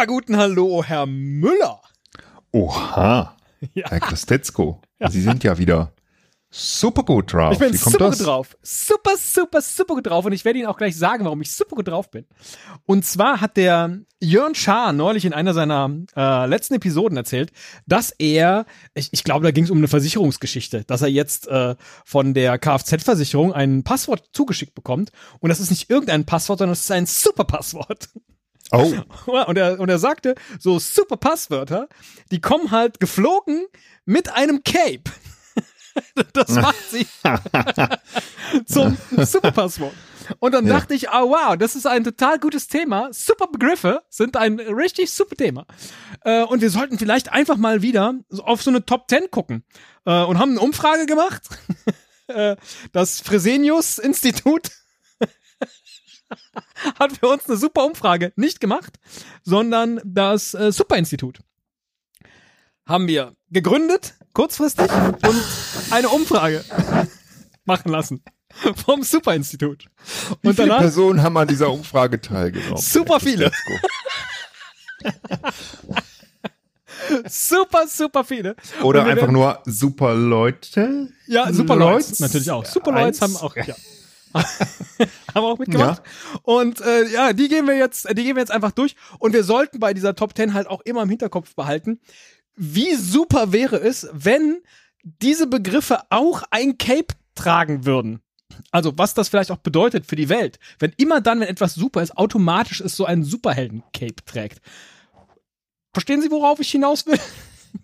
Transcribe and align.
Super 0.00 0.14
guten 0.14 0.38
Hallo, 0.38 0.82
Herr 0.82 1.04
Müller. 1.04 1.82
Oha, 2.52 3.36
Ja. 3.74 3.90
Herr 3.90 4.00
Christetzko, 4.00 4.80
Sie 5.10 5.20
sind 5.20 5.44
ja 5.44 5.58
wieder 5.58 5.92
super 6.48 7.02
gut 7.02 7.34
drauf. 7.34 7.52
Ich 7.52 7.58
bin 7.58 7.76
super 7.76 8.08
das? 8.08 8.18
gut 8.18 8.26
drauf. 8.26 8.56
Super, 8.62 9.10
super, 9.18 9.60
super 9.60 9.96
gut 9.96 10.06
drauf. 10.06 10.24
Und 10.24 10.32
ich 10.32 10.46
werde 10.46 10.58
Ihnen 10.58 10.68
auch 10.68 10.78
gleich 10.78 10.96
sagen, 10.96 11.26
warum 11.26 11.42
ich 11.42 11.52
super 11.52 11.76
gut 11.76 11.88
drauf 11.88 12.10
bin. 12.10 12.24
Und 12.86 13.04
zwar 13.04 13.42
hat 13.42 13.58
der 13.58 13.98
Jörn 14.22 14.54
Schaar 14.54 14.94
neulich 14.94 15.26
in 15.26 15.34
einer 15.34 15.52
seiner 15.52 15.94
äh, 16.16 16.46
letzten 16.46 16.76
Episoden 16.76 17.18
erzählt, 17.18 17.52
dass 17.86 18.10
er, 18.18 18.64
ich, 18.94 19.10
ich 19.12 19.22
glaube, 19.22 19.44
da 19.44 19.50
ging 19.50 19.64
es 19.64 19.70
um 19.70 19.76
eine 19.76 19.88
Versicherungsgeschichte, 19.88 20.84
dass 20.84 21.02
er 21.02 21.08
jetzt 21.08 21.46
äh, 21.48 21.76
von 22.06 22.32
der 22.32 22.58
Kfz-Versicherung 22.58 23.52
ein 23.52 23.84
Passwort 23.84 24.30
zugeschickt 24.32 24.74
bekommt. 24.74 25.12
Und 25.40 25.50
das 25.50 25.60
ist 25.60 25.68
nicht 25.68 25.90
irgendein 25.90 26.24
Passwort, 26.24 26.60
sondern 26.60 26.72
es 26.72 26.80
ist 26.80 26.90
ein 26.90 27.04
super 27.04 27.44
Passwort. 27.44 28.08
Oh, 28.72 28.92
Und 29.46 29.56
er, 29.58 29.80
und 29.80 29.88
er 29.88 29.98
sagte, 29.98 30.34
so 30.58 30.78
super 30.78 31.16
Passwörter, 31.16 31.88
die 32.30 32.40
kommen 32.40 32.70
halt 32.70 33.00
geflogen 33.00 33.66
mit 34.04 34.32
einem 34.32 34.62
Cape. 34.64 35.02
Das 36.32 36.50
macht 36.50 36.76
sie 36.88 37.04
zum 38.66 38.96
Superpasswort. 39.16 39.92
Und 40.38 40.52
dann 40.52 40.64
Ja. 40.66 40.74
dachte 40.78 40.94
ich, 40.94 41.08
oh 41.08 41.30
wow, 41.30 41.56
das 41.56 41.74
ist 41.74 41.84
ein 41.86 42.04
total 42.04 42.38
gutes 42.38 42.68
Thema. 42.68 43.08
Super 43.12 43.48
Begriffe 43.48 44.02
sind 44.08 44.36
ein 44.36 44.60
richtig 44.60 45.10
super 45.12 45.34
Thema. 45.34 45.66
Äh, 46.24 46.44
und 46.44 46.60
wir 46.62 46.70
sollten 46.70 46.96
vielleicht 46.96 47.32
einfach 47.32 47.56
mal 47.56 47.82
wieder 47.82 48.14
auf 48.44 48.62
so 48.62 48.70
eine 48.70 48.86
Top 48.86 49.06
10 49.10 49.32
gucken. 49.32 49.64
Äh, 50.06 50.22
und 50.22 50.38
haben 50.38 50.52
eine 50.52 50.60
Umfrage 50.60 51.06
gemacht. 51.06 51.42
Äh, 52.28 52.54
das 52.92 53.20
Fresenius-Institut 53.20 54.70
hat 56.98 57.12
für 57.18 57.28
uns 57.28 57.46
eine 57.46 57.56
super 57.56 57.84
Umfrage 57.84 58.32
nicht 58.36 58.60
gemacht, 58.60 58.98
sondern 59.42 60.00
das 60.04 60.54
äh, 60.54 60.72
Superinstitut 60.72 61.40
haben 62.90 63.06
wir 63.06 63.34
gegründet, 63.50 64.14
kurzfristig, 64.34 64.90
und 64.90 65.42
eine 65.90 66.08
Umfrage 66.08 66.64
machen 67.64 67.92
lassen 67.92 68.22
vom 68.84 69.04
Superinstitut. 69.04 69.86
wie 70.42 70.48
Und 70.48 70.54
viele 70.56 70.68
danach 70.68 70.80
Personen 70.80 71.22
haben 71.22 71.36
an 71.36 71.46
dieser 71.46 71.70
Umfrage 71.70 72.20
teilgenommen? 72.20 72.78
Super 72.78 73.20
viele. 73.20 73.52
Super, 77.28 77.86
super 77.88 78.24
viele. 78.24 78.54
Oder 78.82 79.04
einfach 79.04 79.30
nur 79.30 79.60
super 79.64 80.14
Leute? 80.14 81.08
Ja, 81.26 81.52
super 81.52 81.74
Leute 81.74 82.12
natürlich 82.18 82.50
auch. 82.50 82.64
Super 82.64 82.92
Leute 82.92 83.20
haben 83.20 83.36
auch, 83.36 83.56
ja. 83.56 83.74
Haben 84.34 85.44
auch 85.44 85.58
mitgemacht. 85.58 86.02
Und 86.42 86.80
äh, 86.80 87.08
ja, 87.08 87.32
die 87.32 87.48
gehen 87.48 87.66
wir 87.66 87.76
jetzt, 87.76 88.08
die 88.08 88.22
gehen 88.22 88.36
wir 88.36 88.42
jetzt 88.42 88.52
einfach 88.52 88.72
durch. 88.72 88.96
Und 89.18 89.32
wir 89.32 89.44
sollten 89.44 89.78
bei 89.80 89.94
dieser 89.94 90.14
Top 90.14 90.36
10 90.36 90.54
halt 90.54 90.66
auch 90.66 90.80
immer 90.82 91.02
im 91.02 91.08
Hinterkopf 91.08 91.54
behalten, 91.54 92.00
wie 92.56 92.94
super 92.94 93.52
wäre 93.52 93.76
es, 93.76 94.08
wenn 94.12 94.58
diese 95.02 95.46
Begriffe 95.46 96.00
auch 96.10 96.42
ein 96.50 96.78
Cape 96.78 97.14
tragen 97.34 97.86
würden. 97.86 98.20
Also 98.70 98.98
was 98.98 99.14
das 99.14 99.28
vielleicht 99.28 99.50
auch 99.50 99.58
bedeutet 99.58 100.06
für 100.06 100.16
die 100.16 100.28
Welt. 100.28 100.58
Wenn 100.78 100.92
immer 100.96 101.20
dann, 101.20 101.40
wenn 101.40 101.48
etwas 101.48 101.74
super 101.74 102.02
ist, 102.02 102.16
automatisch 102.16 102.80
es 102.80 102.96
so 102.96 103.04
ein 103.04 103.22
Superhelden-Cape 103.22 104.24
trägt. 104.26 104.60
Verstehen 105.92 106.22
Sie, 106.22 106.30
worauf 106.30 106.60
ich 106.60 106.70
hinaus 106.70 107.06
will? 107.06 107.18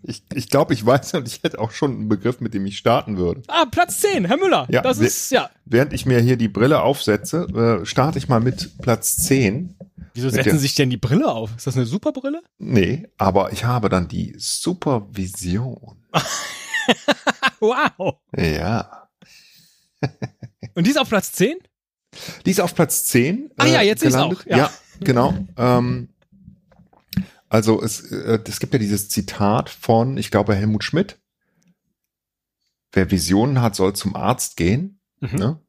Ich, 0.02 0.22
ich 0.34 0.48
glaube, 0.50 0.72
ich 0.74 0.84
weiß 0.86 1.14
und 1.14 1.26
ich 1.28 1.42
hätte 1.42 1.58
auch 1.58 1.70
schon 1.72 1.91
einen 1.92 2.08
Begriff, 2.08 2.41
mit 2.41 2.54
dem 2.54 2.64
ich 2.66 2.78
starten 2.78 3.16
würde. 3.16 3.42
Ah, 3.48 3.64
Platz 3.66 4.00
10, 4.00 4.24
Herr 4.26 4.36
Müller. 4.36 4.66
Ja, 4.70 4.82
das 4.82 4.98
ist, 4.98 5.30
ja. 5.30 5.50
Während 5.64 5.92
ich 5.92 6.06
mir 6.06 6.20
hier 6.20 6.36
die 6.36 6.48
Brille 6.48 6.80
aufsetze, 6.82 7.47
äh, 7.82 7.86
starte 7.86 8.19
ich 8.19 8.28
mal 8.28 8.41
mit 8.41 8.78
Platz 8.78 9.16
10. 9.16 9.76
Wieso 10.14 10.30
setzen 10.30 10.50
der- 10.50 10.58
sich 10.58 10.74
denn 10.74 10.91
die 10.91 10.97
Brille 10.97 11.26
auf? 11.30 11.50
Ist 11.56 11.66
das 11.66 11.76
eine 11.76 11.86
Superbrille? 11.86 12.42
Nee, 12.58 13.08
aber 13.19 13.52
ich 13.52 13.64
habe 13.64 13.88
dann 13.88 14.08
die 14.08 14.34
Supervision. 14.38 15.97
Wow. 17.60 18.16
Ja. 18.36 19.08
Und 20.74 20.86
die 20.86 20.91
ist 20.91 20.98
auf 20.98 21.08
Platz 21.08 21.32
10? 21.32 21.56
Die 22.44 22.50
ist 22.50 22.60
auf 22.60 22.74
Platz 22.74 23.04
10. 23.06 23.50
Ah 23.56 23.66
ja, 23.66 23.82
jetzt 23.82 24.03
gelandet. 24.03 24.41
auch, 24.41 24.47
ja. 24.47 24.56
Ja, 24.58 24.70
genau. 25.00 25.34
Ähm, 25.56 26.08
also 27.48 27.82
es, 27.82 28.10
äh, 28.10 28.38
es 28.46 28.60
gibt 28.60 28.72
ja 28.72 28.78
dieses 28.78 29.08
Zitat 29.08 29.70
von, 29.70 30.16
ich 30.16 30.30
glaube, 30.30 30.54
Helmut 30.54 30.84
Schmidt. 30.84 31.18
Wer 32.92 33.10
Visionen 33.10 33.60
hat, 33.60 33.74
soll 33.76 33.94
zum 33.94 34.16
Arzt 34.16 34.56
gehen. 34.56 35.00
Mhm. 35.20 35.38
Ne? 35.38 35.60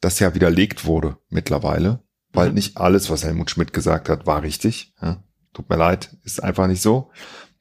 Das 0.00 0.18
ja 0.18 0.34
widerlegt 0.34 0.84
wurde 0.84 1.18
mittlerweile, 1.28 2.02
weil 2.32 2.48
Mhm. 2.48 2.54
nicht 2.54 2.76
alles, 2.76 3.10
was 3.10 3.24
Helmut 3.24 3.50
Schmidt 3.50 3.72
gesagt 3.72 4.08
hat, 4.08 4.26
war 4.26 4.42
richtig. 4.42 4.94
Ja? 5.00 5.22
Tut 5.52 5.68
mir 5.68 5.76
leid, 5.76 6.16
ist 6.22 6.42
einfach 6.42 6.66
nicht 6.66 6.82
so. 6.82 7.10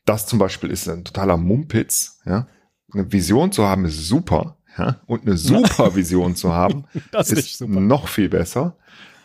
Das 0.05 0.25
zum 0.27 0.39
Beispiel 0.39 0.69
ist 0.71 0.87
ein 0.87 1.03
totaler 1.05 1.37
Mumpitz. 1.37 2.19
Ja? 2.25 2.47
Eine 2.93 3.11
Vision 3.11 3.51
zu 3.51 3.65
haben 3.65 3.85
ist 3.85 3.97
super. 4.07 4.57
Ja? 4.79 4.95
Und 5.05 5.23
eine 5.27 5.37
super 5.37 5.95
Vision 5.95 6.35
zu 6.35 6.53
haben, 6.53 6.85
Das 7.11 7.31
ist, 7.31 7.61
ist 7.61 7.67
noch 7.67 8.07
viel 8.07 8.29
besser. 8.29 8.75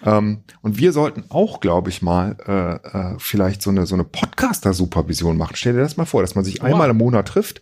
Ähm, 0.05 0.43
und 0.61 0.77
wir 0.79 0.93
sollten 0.93 1.25
auch, 1.31 1.61
glaube 1.61 1.89
ich, 1.91 2.03
mal 2.03 2.37
äh, 2.47 3.15
äh, 3.15 3.15
vielleicht 3.19 3.63
so 3.63 3.71
eine, 3.71 3.87
so 3.87 3.95
eine 3.95 4.05
Podcaster-Supervision 4.05 5.37
machen. 5.37 5.57
Stell 5.57 5.73
dir 5.75 5.81
das 5.81 5.97
mal 5.97 6.05
vor, 6.05 6.21
dass 6.23 6.35
man 6.35 6.45
sich 6.45 6.61
Wow. 6.61 6.65
einmal 6.67 6.91
im 6.91 6.99
Monat 6.99 7.29
trifft 7.29 7.61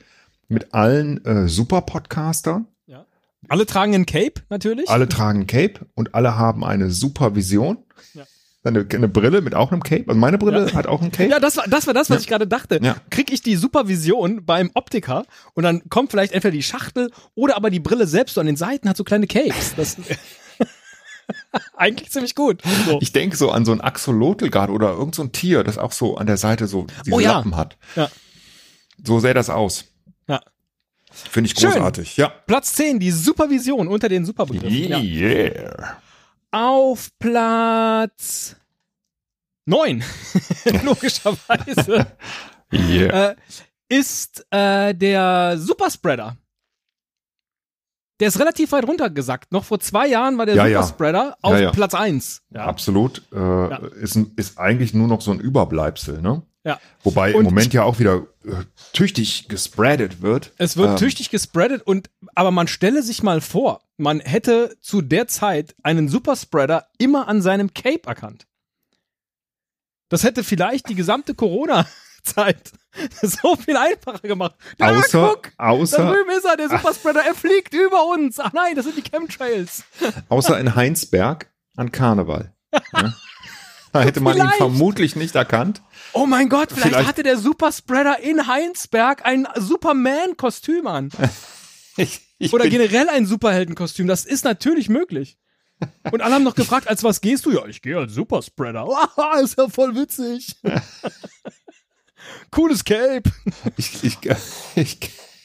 mit 0.49 0.75
allen 0.75 1.25
äh, 1.25 1.47
Super-Podcastern. 1.49 2.67
Alle 3.49 3.67
tragen 3.67 3.93
ein 3.95 4.07
Cape, 4.07 4.41
natürlich. 4.51 4.89
Alle 4.89 5.09
tragen 5.09 5.41
ein 5.41 5.47
Cape 5.49 5.87
und 5.95 6.15
alle 6.15 6.37
haben 6.39 6.65
eine 6.65 6.91
Supervision. 6.91 7.79
Ja. 8.15 8.23
Eine, 8.65 8.87
eine 8.93 9.09
Brille 9.09 9.41
mit 9.41 9.56
auch 9.56 9.73
einem 9.73 9.83
Cape. 9.83 10.05
Also 10.06 10.21
meine 10.21 10.39
Brille 10.39 10.69
Ja. 10.69 10.75
hat 10.75 10.87
auch 10.87 11.03
ein 11.03 11.11
Cape. 11.11 11.28
Ja, 11.31 11.41
das 11.41 11.56
war 11.56 11.65
das, 11.69 11.87
war 11.89 11.95
das 11.95 12.11
was 12.11 12.17
Ja. 12.19 12.21
ich 12.21 12.27
gerade 12.28 12.47
dachte. 12.47 12.78
Ja. 12.81 12.97
Krieg 13.11 13.33
ich 13.33 13.43
die 13.43 13.56
Supervision 13.56 14.45
beim 14.45 14.71
Optiker 14.75 15.25
und 15.55 15.65
dann 15.65 15.89
kommt 15.91 16.12
vielleicht 16.12 16.33
entweder 16.33 16.53
die 16.53 16.62
Schachtel 16.62 17.11
oder 17.34 17.56
aber 17.56 17.71
die 17.71 17.81
Brille 17.81 18.06
selbst 18.06 18.34
so 18.34 18.41
an 18.41 18.47
den 18.47 18.56
Seiten 18.56 18.89
hat 18.89 18.97
so 18.97 19.03
kleine 19.03 19.27
Capes. 19.27 19.75
Das 19.77 19.97
eigentlich 21.77 22.11
ziemlich 22.11 22.34
gut. 22.34 22.62
So. 22.87 22.99
Ich 23.00 23.12
denke 23.12 23.37
so 23.37 23.50
an 23.50 23.65
so 23.65 23.73
ein 23.73 23.81
Axolotl 23.81 24.49
gerade 24.50 24.73
oder 24.73 24.91
irgend 24.93 25.15
so 25.15 25.23
ein 25.23 25.33
Tier, 25.33 25.65
das 25.65 25.79
auch 25.79 25.93
so 25.93 26.17
an 26.17 26.27
der 26.27 26.37
Seite 26.37 26.67
so 26.67 26.87
diese 27.05 27.15
Oh 27.17 27.21
ja. 27.21 27.33
Lappen 27.39 27.56
hat. 27.56 27.77
Ja. 27.97 28.11
So 29.05 29.19
sähe 29.19 29.34
das 29.34 29.50
aus. 29.50 29.87
Ja. 30.29 30.41
Finde 31.11 31.50
ich 31.50 31.59
Schön. 31.59 31.71
großartig. 31.71 32.17
Ja. 32.17 32.29
Platz 32.47 32.75
10, 32.75 33.00
die 33.00 33.11
Supervision 33.11 33.89
unter 33.89 34.09
den 34.09 34.25
Superbegriffen. 34.25 35.03
Ja. 35.03 35.97
Auf 36.53 37.11
Platz 37.19 38.57
9, 39.67 40.03
logischerweise, 40.85 42.07
Yeah. 42.73 43.31
äh, 43.31 43.37
ist 43.89 44.47
äh, 44.51 44.95
der 44.95 45.57
Superspreader. 45.59 46.37
Der 48.21 48.29
ist 48.29 48.39
relativ 48.39 48.73
weit 48.73 48.87
runtergesackt. 48.87 49.51
Noch 49.53 49.65
vor 49.65 49.81
zwei 49.81 50.07
Jahren 50.07 50.39
war 50.39 50.47
der 50.47 50.55
Ja, 50.55 50.67
ja. 50.67 50.83
Superspreader 50.83 51.37
auf 51.43 51.53
Ja, 51.55 51.59
ja. 51.61 51.71
Platz 51.73 51.95
1. 51.95 52.43
Ja. 52.51 52.67
Absolut. 52.67 53.23
Äh, 53.33 53.89
ist, 54.01 54.17
ist 54.37 54.59
eigentlich 54.59 54.95
nur 54.95 55.09
noch 55.09 55.21
so 55.21 55.33
ein 55.33 55.41
Überbleibsel, 55.41 56.23
ne? 56.23 56.43
Ja. 56.65 56.81
Wobei 57.03 57.34
Und- 57.34 57.41
im 57.41 57.45
Moment 57.47 57.73
ja 57.73 57.83
auch 57.83 57.99
wieder 57.99 58.27
äh, 58.45 58.50
tüchtig 58.93 59.49
gespreadet 59.49 60.23
wird. 60.23 60.53
Es 60.59 60.76
wird 60.76 60.91
Ähm, 60.91 60.97
tüchtig 60.97 61.31
gespreadet 61.31 61.82
und 61.87 62.11
aber 62.35 62.50
man 62.50 62.69
stelle 62.69 63.03
sich 63.03 63.23
mal 63.23 63.41
vor, 63.41 63.82
man 63.97 64.20
hätte 64.20 64.76
zu 64.81 65.00
der 65.00 65.26
Zeit 65.29 65.75
einen 65.82 66.09
Superspreader 66.09 66.88
immer 66.99 67.29
an 67.29 67.43
seinem 67.43 67.73
Cape 67.75 68.06
erkannt. 68.06 68.47
Das 70.09 70.25
hätte 70.25 70.44
vielleicht 70.44 70.88
die 70.88 70.94
gesamte 70.94 71.35
Corona-Zeit 71.35 72.73
so 73.23 73.56
viel 73.56 73.76
einfacher 73.76 74.20
gemacht. 74.20 74.55
Da, 74.79 74.91
Außer, 74.91 75.29
guck, 75.29 75.53
da 75.56 75.69
außer, 75.69 76.06
drüben 76.12 76.31
ist 76.37 76.44
er, 76.44 76.56
der 76.56 76.69
Superspreader, 76.69 77.23
er 77.25 77.35
fliegt 77.35 77.73
über 77.75 78.06
uns. 78.06 78.38
Ach 78.38 78.53
nein, 78.53 78.75
das 78.75 78.85
sind 78.85 78.97
die 78.99 79.03
Chemtrails. 79.03 79.85
außer 80.29 80.59
in 80.61 80.75
Heinsberg 80.75 81.50
an 81.76 81.91
Karneval. 81.93 82.53
ne? 82.93 83.14
Da 83.93 84.00
hätte 84.03 84.20
man 84.20 84.35
ihn 84.35 84.41
Vielleicht. 84.41 84.56
vermutlich 84.56 85.17
nicht 85.17 85.35
erkannt. 85.35 85.82
Oh 86.14 86.26
mein 86.26 86.49
Gott, 86.49 86.70
vielleicht, 86.70 86.88
Vielleicht- 86.88 87.09
hatte 87.09 87.23
der 87.23 87.38
Superspreader 87.38 88.20
in 88.20 88.47
Heinsberg 88.47 89.25
ein 89.25 89.47
Superman-Kostüm 89.56 90.87
an. 90.87 91.11
Ich, 91.99 92.20
ich 92.38 92.55
Oder 92.55 92.70
generell 92.70 93.11
ein 93.11 93.26
Superheldenkostüm. 93.26 94.06
Das 94.06 94.25
ist 94.25 94.44
natürlich 94.47 94.88
möglich. 94.88 95.37
Und 96.11 96.23
alle 96.23 96.37
haben 96.37 96.43
noch 96.43 96.55
gefragt, 96.55 96.88
als 96.88 97.05
was 97.05 97.20
gehst 97.20 97.44
du? 97.44 97.50
Ja, 97.50 97.67
ich 97.67 97.82
gehe 97.82 97.99
als 97.99 98.14
Superspreader. 98.14 98.87
Haha, 99.17 99.41
ist 99.41 99.59
ja 99.59 99.69
voll 99.69 99.94
witzig. 99.94 100.56
Cooles 102.50 102.85
Cape. 102.85 103.31
ich, 103.76 104.03
ich, 104.05 104.17
ich, 104.75 104.99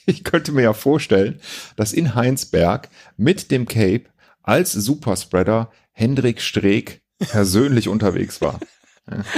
ich 0.05 0.23
könnte 0.23 0.53
mir 0.53 0.61
ja 0.63 0.73
vorstellen, 0.73 1.41
dass 1.75 1.91
in 1.91 2.15
Heinsberg 2.15 2.89
mit 3.17 3.51
dem 3.51 3.67
Cape 3.67 4.05
als 4.41 4.71
Superspreader 4.71 5.69
Hendrik 5.91 6.41
Streeck 6.41 7.01
persönlich 7.19 7.89
unterwegs 7.89 8.39
war. 8.39 8.59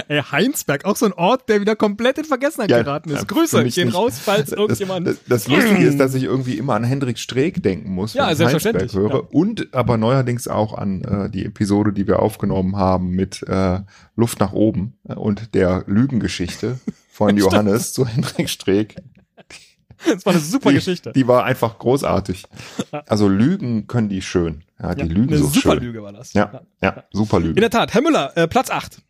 Ey, 0.08 0.22
Heinsberg, 0.22 0.86
auch 0.86 0.96
so 0.96 1.06
ein 1.06 1.14
Ort, 1.14 1.48
der 1.48 1.62
wieder 1.62 1.76
komplett 1.76 2.18
in 2.18 2.26
Vergessenheit 2.26 2.72
Ja, 2.72 2.80
geraten 2.82 3.10
ist. 3.12 3.18
ja, 3.20 3.24
Grüße, 3.24 3.64
gehen 3.66 3.88
nicht. 3.88 3.96
raus, 3.96 4.20
falls 4.24 4.50
Das, 4.50 4.58
irgendjemand. 4.60 5.06
das, 5.08 5.18
das 5.28 5.48
Lustige 5.48 5.84
ist, 5.86 6.00
dass 6.00 6.16
ich 6.16 6.24
irgendwie 6.24 6.58
immer 6.58 6.74
an 6.74 6.84
Hendrik 6.84 7.20
Streeck 7.20 7.62
denken 7.62 7.92
muss, 7.92 8.14
Ja, 8.16 8.26
wenn 8.26 8.32
ich 8.32 8.38
selbstverständlich, 8.38 8.94
Heinsberg 8.94 9.12
höre. 9.14 9.34
Und 9.34 9.74
aber 9.74 9.98
neuerdings 9.98 10.48
auch 10.48 10.74
an 10.76 11.02
äh, 11.04 11.30
die 11.30 11.46
Episode, 11.46 11.94
die 11.94 12.08
wir 12.08 12.20
aufgenommen 12.20 12.78
haben 12.78 13.12
mit 13.12 13.44
äh, 13.48 13.82
Luft 14.16 14.40
nach 14.40 14.54
oben 14.54 14.98
äh, 15.08 15.14
und 15.14 15.54
der 15.54 15.84
Lügengeschichte 15.86 16.80
von 17.12 17.38
Johannes 17.38 17.94
zu 17.94 18.08
Hendrik 18.08 18.50
Streeck. 18.50 18.96
das 20.08 20.26
war 20.26 20.34
eine 20.34 20.42
super 20.42 20.70
die, 20.70 20.76
Geschichte. 20.78 21.12
Die 21.14 21.28
war 21.28 21.44
einfach 21.44 21.78
großartig. 21.78 22.44
Also 23.08 23.28
Lügen 23.28 23.86
können 23.88 24.10
die 24.10 24.22
schön. 24.22 24.64
Ja, 24.82 24.96
die 24.96 25.02
ja, 25.02 25.08
Lügen 25.08 25.30
eine 25.34 25.38
so 25.40 25.48
super 25.48 25.74
schön. 25.76 25.84
Lüge 25.84 26.02
war 26.02 26.14
das. 26.14 26.34
Ja, 26.34 26.62
ja, 26.82 27.04
super 27.12 27.38
In 27.38 27.44
Lüge. 27.44 27.62
der 27.62 27.70
Tat, 27.70 27.94
Herr 27.94 28.02
Müller, 28.02 28.32
äh, 28.38 28.48
Platz 28.48 28.70
8. 28.72 29.02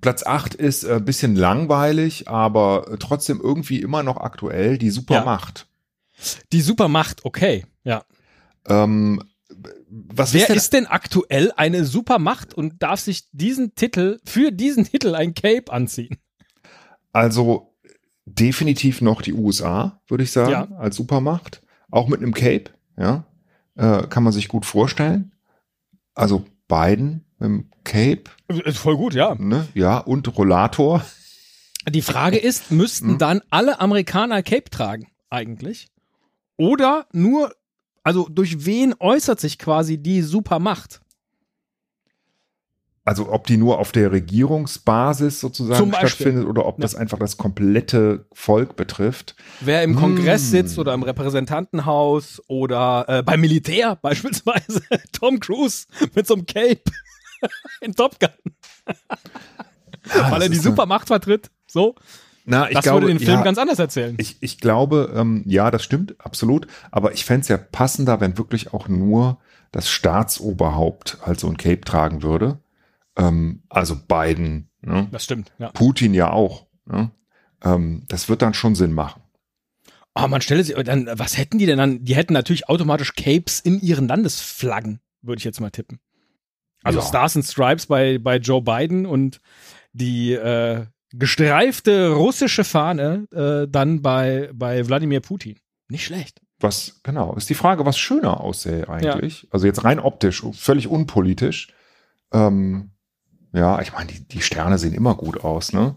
Platz 0.00 0.24
8 0.24 0.54
ist 0.54 0.84
ein 0.84 1.04
bisschen 1.04 1.36
langweilig, 1.36 2.28
aber 2.28 2.88
äh, 2.90 2.96
trotzdem 2.98 3.40
irgendwie 3.40 3.80
immer 3.80 4.02
noch 4.02 4.16
aktuell, 4.16 4.78
die 4.78 4.90
Supermacht. 4.90 5.66
Die 6.52 6.60
Supermacht, 6.60 7.24
okay. 7.24 7.64
Ja. 7.84 8.04
Ähm, 8.66 9.22
was 9.88 10.32
Wer 10.32 10.42
ist 10.42 10.48
denn 10.48 10.56
ist 10.56 10.72
denn 10.72 10.86
aktuell 10.86 11.52
eine 11.56 11.84
Supermacht 11.84 12.54
und 12.54 12.82
darf 12.82 13.00
sich 13.00 13.28
diesen 13.32 13.74
Titel, 13.74 14.18
für 14.24 14.50
diesen 14.50 14.84
Titel 14.84 15.14
ein 15.14 15.34
Cape 15.34 15.72
anziehen? 15.72 16.16
Also 17.12 17.74
definitiv 18.24 19.00
noch 19.00 19.20
die 19.22 19.34
USA, 19.34 20.00
würde 20.08 20.24
ich 20.24 20.32
sagen, 20.32 20.50
Ja. 20.50 20.68
als 20.78 20.96
Supermacht. 20.96 21.62
Auch 21.90 22.08
mit 22.08 22.20
einem 22.20 22.32
Cape, 22.34 22.70
ja. 22.96 23.24
Äh, 23.74 24.06
kann 24.08 24.22
man 24.22 24.32
sich 24.32 24.48
gut 24.48 24.64
vorstellen. 24.66 25.32
Also 26.14 26.44
Biden 26.68 27.24
mit 27.38 27.48
dem 27.48 27.70
Cape, 27.84 28.24
Ist 28.60 28.78
voll 28.78 28.96
gut, 28.96 29.14
ja. 29.14 29.34
ne? 29.36 29.66
Ja, 29.74 29.98
und 29.98 30.36
Rollator. 30.36 31.04
Die 31.88 32.02
Frage 32.02 32.38
ist, 32.38 32.70
müssten 32.70 33.10
Hm. 33.10 33.18
dann 33.18 33.40
alle 33.50 33.80
Amerikaner 33.80 34.42
Cape 34.42 34.70
tragen, 34.70 35.08
eigentlich? 35.30 35.88
Oder 36.56 37.06
nur, 37.12 37.52
also 38.04 38.28
durch 38.28 38.64
wen 38.64 38.94
äußert 39.00 39.40
sich 39.40 39.58
quasi 39.58 39.98
die 39.98 40.22
Supermacht? 40.22 41.00
Also 43.04 43.32
ob 43.32 43.48
die 43.48 43.56
nur 43.56 43.80
auf 43.80 43.90
der 43.90 44.12
Regierungsbasis 44.12 45.40
sozusagen 45.40 45.92
stattfindet 45.92 46.46
oder 46.46 46.66
ob 46.66 46.78
Ja. 46.78 46.82
das 46.82 46.94
einfach 46.94 47.18
das 47.18 47.36
komplette 47.36 48.26
Volk 48.32 48.76
betrifft. 48.76 49.34
Wer 49.60 49.82
im 49.82 49.96
Kongress 49.96 50.42
Hm. 50.42 50.50
sitzt 50.50 50.78
oder 50.78 50.94
im 50.94 51.02
Repräsentantenhaus 51.02 52.40
oder 52.46 53.04
äh, 53.08 53.22
beim 53.24 53.40
Militär 53.40 53.96
beispielsweise 53.96 54.82
Tom 55.12 55.40
Cruise 55.40 55.86
mit 56.14 56.28
so 56.28 56.34
einem 56.34 56.46
Cape 56.46 56.82
in 57.80 57.94
Top 57.94 58.18
Gun, 58.20 58.30
Ja, 60.14 60.30
weil 60.30 60.40
das 60.40 60.42
er 60.42 60.48
die 60.48 60.58
Supermacht 60.58 61.08
vertritt. 61.08 61.50
So, 61.66 61.94
Na, 62.44 62.68
ich 62.68 62.74
das 62.74 62.84
glaube, 62.84 63.02
würde 63.02 63.14
den 63.14 63.18
Film 63.18 63.38
ja, 63.38 63.44
ganz 63.44 63.58
anders 63.58 63.78
erzählen. 63.78 64.14
Ich, 64.18 64.36
ich 64.40 64.58
glaube, 64.58 65.12
ähm, 65.14 65.42
ja, 65.46 65.70
das 65.70 65.82
stimmt, 65.84 66.16
absolut. 66.18 66.66
Aber 66.90 67.12
ich 67.12 67.24
fände 67.24 67.42
es 67.42 67.48
ja 67.48 67.56
passender, 67.56 68.20
wenn 68.20 68.38
wirklich 68.38 68.72
auch 68.72 68.88
nur 68.88 69.38
das 69.70 69.88
Staatsoberhaupt 69.88 71.18
halt 71.22 71.40
so 71.40 71.48
ein 71.48 71.56
Cape 71.56 71.80
tragen 71.80 72.22
würde. 72.22 72.58
Ähm, 73.16 73.62
also 73.68 73.96
Biden, 73.96 74.68
ne? 74.82 75.08
das 75.10 75.24
stimmt, 75.24 75.52
ja. 75.58 75.70
Putin 75.70 76.14
ja 76.14 76.30
auch. 76.30 76.66
Ne? 76.86 77.10
Ähm, 77.64 78.04
das 78.08 78.28
wird 78.28 78.42
dann 78.42 78.54
schon 78.54 78.74
Sinn 78.74 78.92
machen. 78.92 79.22
Aber 80.14 80.28
man 80.28 80.42
stelle 80.42 80.62
sich, 80.62 80.74
dann, 80.76 81.08
was 81.14 81.38
hätten 81.38 81.58
die 81.58 81.66
denn 81.66 81.78
dann? 81.78 82.04
Die 82.04 82.14
hätten 82.14 82.34
natürlich 82.34 82.68
automatisch 82.68 83.14
Capes 83.14 83.60
in 83.60 83.80
ihren 83.80 84.08
Landesflaggen, 84.08 85.00
würde 85.22 85.38
ich 85.38 85.44
jetzt 85.44 85.60
mal 85.60 85.70
tippen. 85.70 86.00
Also 86.82 86.98
Ja. 87.00 87.04
Stars 87.04 87.36
and 87.36 87.44
Stripes 87.44 87.86
bei, 87.86 88.18
bei 88.18 88.36
Joe 88.36 88.62
Biden 88.62 89.06
und 89.06 89.40
die 89.92 90.32
äh, 90.32 90.86
gestreifte 91.12 92.10
russische 92.10 92.64
Fahne 92.64 93.26
äh, 93.32 93.68
dann 93.70 94.02
bei, 94.02 94.50
bei 94.54 94.86
Wladimir 94.86 95.20
Putin. 95.20 95.58
Nicht 95.88 96.04
schlecht. 96.04 96.40
Was, 96.60 97.00
genau, 97.02 97.34
ist 97.34 97.50
die 97.50 97.54
Frage, 97.54 97.84
was 97.84 97.98
schöner 97.98 98.40
aussähe 98.40 98.88
eigentlich. 98.88 99.46
Also 99.50 99.66
jetzt 99.66 99.84
rein 99.84 99.98
optisch, 99.98 100.42
völlig 100.52 100.86
unpolitisch. 100.88 101.68
Ähm, 102.32 102.92
ja, 103.52 103.80
ich 103.82 103.92
meine, 103.92 104.06
die, 104.06 104.20
die 104.26 104.40
Sterne 104.42 104.78
sehen 104.78 104.94
immer 104.94 105.14
gut 105.14 105.44
aus, 105.44 105.72
ne? 105.72 105.94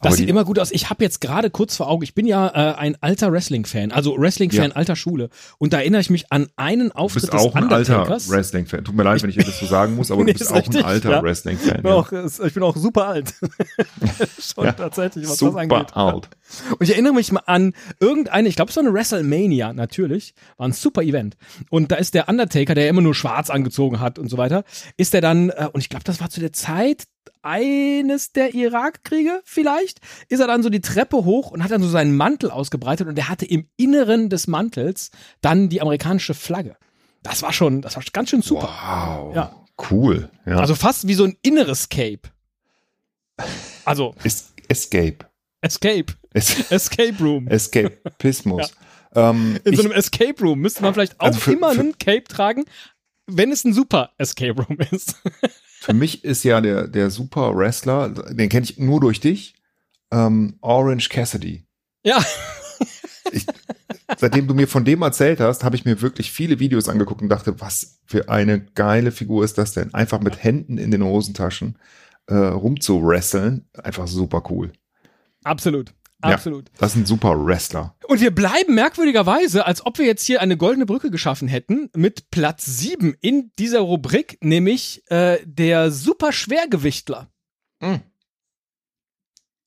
Das 0.00 0.10
Aber 0.12 0.16
sieht 0.16 0.28
immer 0.28 0.44
gut 0.44 0.58
aus. 0.58 0.70
Ich 0.72 0.90
habe 0.90 1.02
jetzt 1.04 1.20
gerade 1.20 1.48
kurz 1.50 1.76
vor 1.76 1.88
Augen, 1.88 2.02
ich 2.02 2.14
bin 2.14 2.26
ja 2.26 2.48
äh, 2.48 2.74
ein 2.74 2.96
alter 3.00 3.30
Wrestling-Fan, 3.32 3.92
also 3.92 4.16
Wrestling-Fan 4.18 4.70
Ja. 4.70 4.76
alter 4.76 4.96
Schule. 4.96 5.28
Und 5.58 5.72
da 5.72 5.78
erinnere 5.78 6.00
ich 6.00 6.10
mich 6.10 6.32
an 6.32 6.48
einen 6.56 6.88
Du 6.90 6.94
Auftritt 6.96 7.22
bist 7.30 7.32
auch 7.34 7.52
des 7.52 7.54
ein 7.62 7.72
alter. 7.72 8.08
Wrestling-Fan. 8.08 8.84
Tut 8.84 8.94
mir 8.96 9.02
leid, 9.04 9.22
wenn 9.22 9.30
ich 9.30 9.36
das 9.36 9.58
so 9.60 9.66
sagen 9.66 9.94
muss, 9.96 10.10
aber 10.10 10.24
Nee, 10.24 10.32
du 10.32 10.38
bist 10.38 10.50
ist 10.50 10.52
auch 10.52 10.56
richtig, 10.56 10.80
ein 10.80 10.84
alter 10.84 11.10
ja. 11.10 11.22
Wrestling-Fan. 11.22 11.76
Ich 11.76 11.82
bin, 11.82 11.90
Ja. 11.90 11.96
auch, 11.96 12.12
ich 12.12 12.54
bin 12.54 12.62
auch 12.62 12.76
super 12.76 13.06
alt. 13.08 13.34
Schon 14.40 14.64
Ja. 14.66 14.72
tatsächlich, 14.72 15.28
was 15.28 15.36
das 15.38 15.54
angeht. 15.54 15.88
Super 15.88 15.96
alt. 15.96 16.28
Und 16.70 16.82
ich 16.82 16.90
erinnere 16.90 17.14
mich 17.14 17.32
mal 17.32 17.42
an 17.46 17.74
irgendeine, 18.00 18.48
ich 18.48 18.56
glaube, 18.56 18.70
es 18.70 18.76
war 18.76 18.82
eine 18.82 18.92
WrestleMania, 18.92 19.72
natürlich, 19.72 20.34
war 20.56 20.68
ein 20.68 20.72
super 20.72 21.02
Event. 21.02 21.36
Und 21.70 21.90
da 21.92 21.96
ist 21.96 22.14
der 22.14 22.28
Undertaker, 22.28 22.74
der 22.74 22.88
immer 22.88 23.00
nur 23.02 23.14
schwarz 23.14 23.50
angezogen 23.50 24.00
hat 24.00 24.18
und 24.18 24.28
so 24.28 24.36
weiter, 24.38 24.64
ist 24.96 25.14
der 25.14 25.20
dann, 25.20 25.50
äh, 25.50 25.68
und 25.72 25.80
ich 25.80 25.88
glaube, 25.88 26.04
das 26.04 26.20
war 26.20 26.30
zu 26.30 26.40
der 26.40 26.52
Zeit 26.52 27.04
eines 27.42 28.32
der 28.32 28.54
Irakkriege 28.54 29.40
vielleicht, 29.44 30.00
ist 30.28 30.40
er 30.40 30.46
dann 30.46 30.62
so 30.62 30.70
die 30.70 30.80
Treppe 30.80 31.24
hoch 31.24 31.50
und 31.50 31.62
hat 31.62 31.70
dann 31.70 31.82
so 31.82 31.88
seinen 31.88 32.16
Mantel 32.16 32.50
ausgebreitet 32.50 33.08
und 33.08 33.16
der 33.16 33.28
hatte 33.28 33.46
im 33.46 33.66
Inneren 33.76 34.28
des 34.28 34.46
Mantels 34.46 35.10
dann 35.40 35.68
die 35.68 35.80
amerikanische 35.80 36.34
Flagge. 36.34 36.76
Das 37.22 37.42
war 37.42 37.52
schon, 37.52 37.82
das 37.82 37.96
war 37.96 38.02
ganz 38.12 38.30
schön 38.30 38.42
super. 38.42 38.68
Wow. 38.68 39.36
Ja. 39.36 39.52
Cool. 39.90 40.30
Ja. 40.46 40.58
Also 40.58 40.74
fast 40.74 41.08
wie 41.08 41.14
so 41.14 41.24
ein 41.24 41.36
inneres 41.42 41.88
Cape. 41.88 42.30
Also 43.84 44.14
Es 44.22 44.52
Escape. 44.68 45.18
Escape. 45.62 46.12
Es 46.34 46.70
Escape 46.70 47.14
Room. 47.20 47.48
Escapismus. 47.48 48.72
Ähm, 49.14 49.58
In 49.64 49.74
ich, 49.74 49.78
so 49.78 49.84
einem 49.84 49.92
Escape 49.92 50.40
Room 50.40 50.60
müsste 50.60 50.82
man 50.82 50.94
vielleicht 50.94 51.20
auch 51.20 51.26
Also 51.26 51.38
für- 51.38 51.52
immer 51.52 51.72
für- 51.74 51.80
einen 51.80 51.98
Cape 51.98 52.24
tragen, 52.24 52.64
wenn 53.26 53.52
es 53.52 53.62
ein 53.62 53.74
super 53.74 54.12
Escape 54.16 54.62
Room 54.62 54.78
ist. 54.90 55.16
für 55.80 55.92
mich 55.92 56.24
ist 56.24 56.44
ja 56.44 56.62
der, 56.62 56.88
der 56.88 57.10
super 57.10 57.54
Wrestler, 57.54 58.08
den 58.08 58.48
kenne 58.48 58.64
ich 58.64 58.78
nur 58.78 59.00
durch 59.00 59.20
dich, 59.20 59.54
ähm, 60.10 60.56
Orange 60.62 61.10
Cassidy. 61.10 61.66
ja, 62.06 62.24
Ich, 63.32 63.44
seitdem 64.16 64.48
du 64.48 64.54
mir 64.54 64.66
von 64.66 64.86
dem 64.86 65.02
erzählt 65.02 65.40
hast, 65.40 65.62
habe 65.62 65.76
ich 65.76 65.84
mir 65.84 66.00
wirklich 66.00 66.32
viele 66.32 66.58
Videos 66.58 66.88
angeguckt 66.88 67.20
und 67.20 67.28
dachte, 67.28 67.60
was 67.60 68.00
für 68.06 68.30
eine 68.30 68.60
geile 68.64 69.12
Figur 69.12 69.44
ist 69.44 69.58
das 69.58 69.74
denn? 69.74 69.92
Einfach 69.92 70.20
mit 70.20 70.42
Händen 70.42 70.78
in 70.78 70.90
den 70.90 71.04
Hosentaschen 71.04 71.76
äh, 72.28 72.34
rumzuwresteln. 72.34 73.68
Einfach 73.74 74.06
super 74.06 74.42
cool. 74.48 74.72
Absolut. 75.44 75.92
Ja. 76.24 76.34
Absolut. 76.34 76.70
Das 76.78 76.92
ist 76.92 76.98
ein 76.98 77.06
super 77.06 77.34
Wrestler. 77.44 77.96
Und 78.06 78.20
wir 78.20 78.32
bleiben 78.32 78.76
merkwürdigerweise, 78.76 79.66
als 79.66 79.84
ob 79.84 79.98
wir 79.98 80.06
jetzt 80.06 80.24
hier 80.24 80.40
eine 80.40 80.56
goldene 80.56 80.86
Brücke 80.86 81.10
geschaffen 81.10 81.48
hätten, 81.48 81.90
mit 81.96 82.30
Platz 82.30 82.64
7 82.64 83.16
in 83.20 83.50
dieser 83.58 83.80
Rubrik, 83.80 84.38
nämlich 84.40 85.02
äh, 85.10 85.38
der 85.44 85.90
Superschwergewichtler. 85.90 87.28
Mhm. 87.80 88.02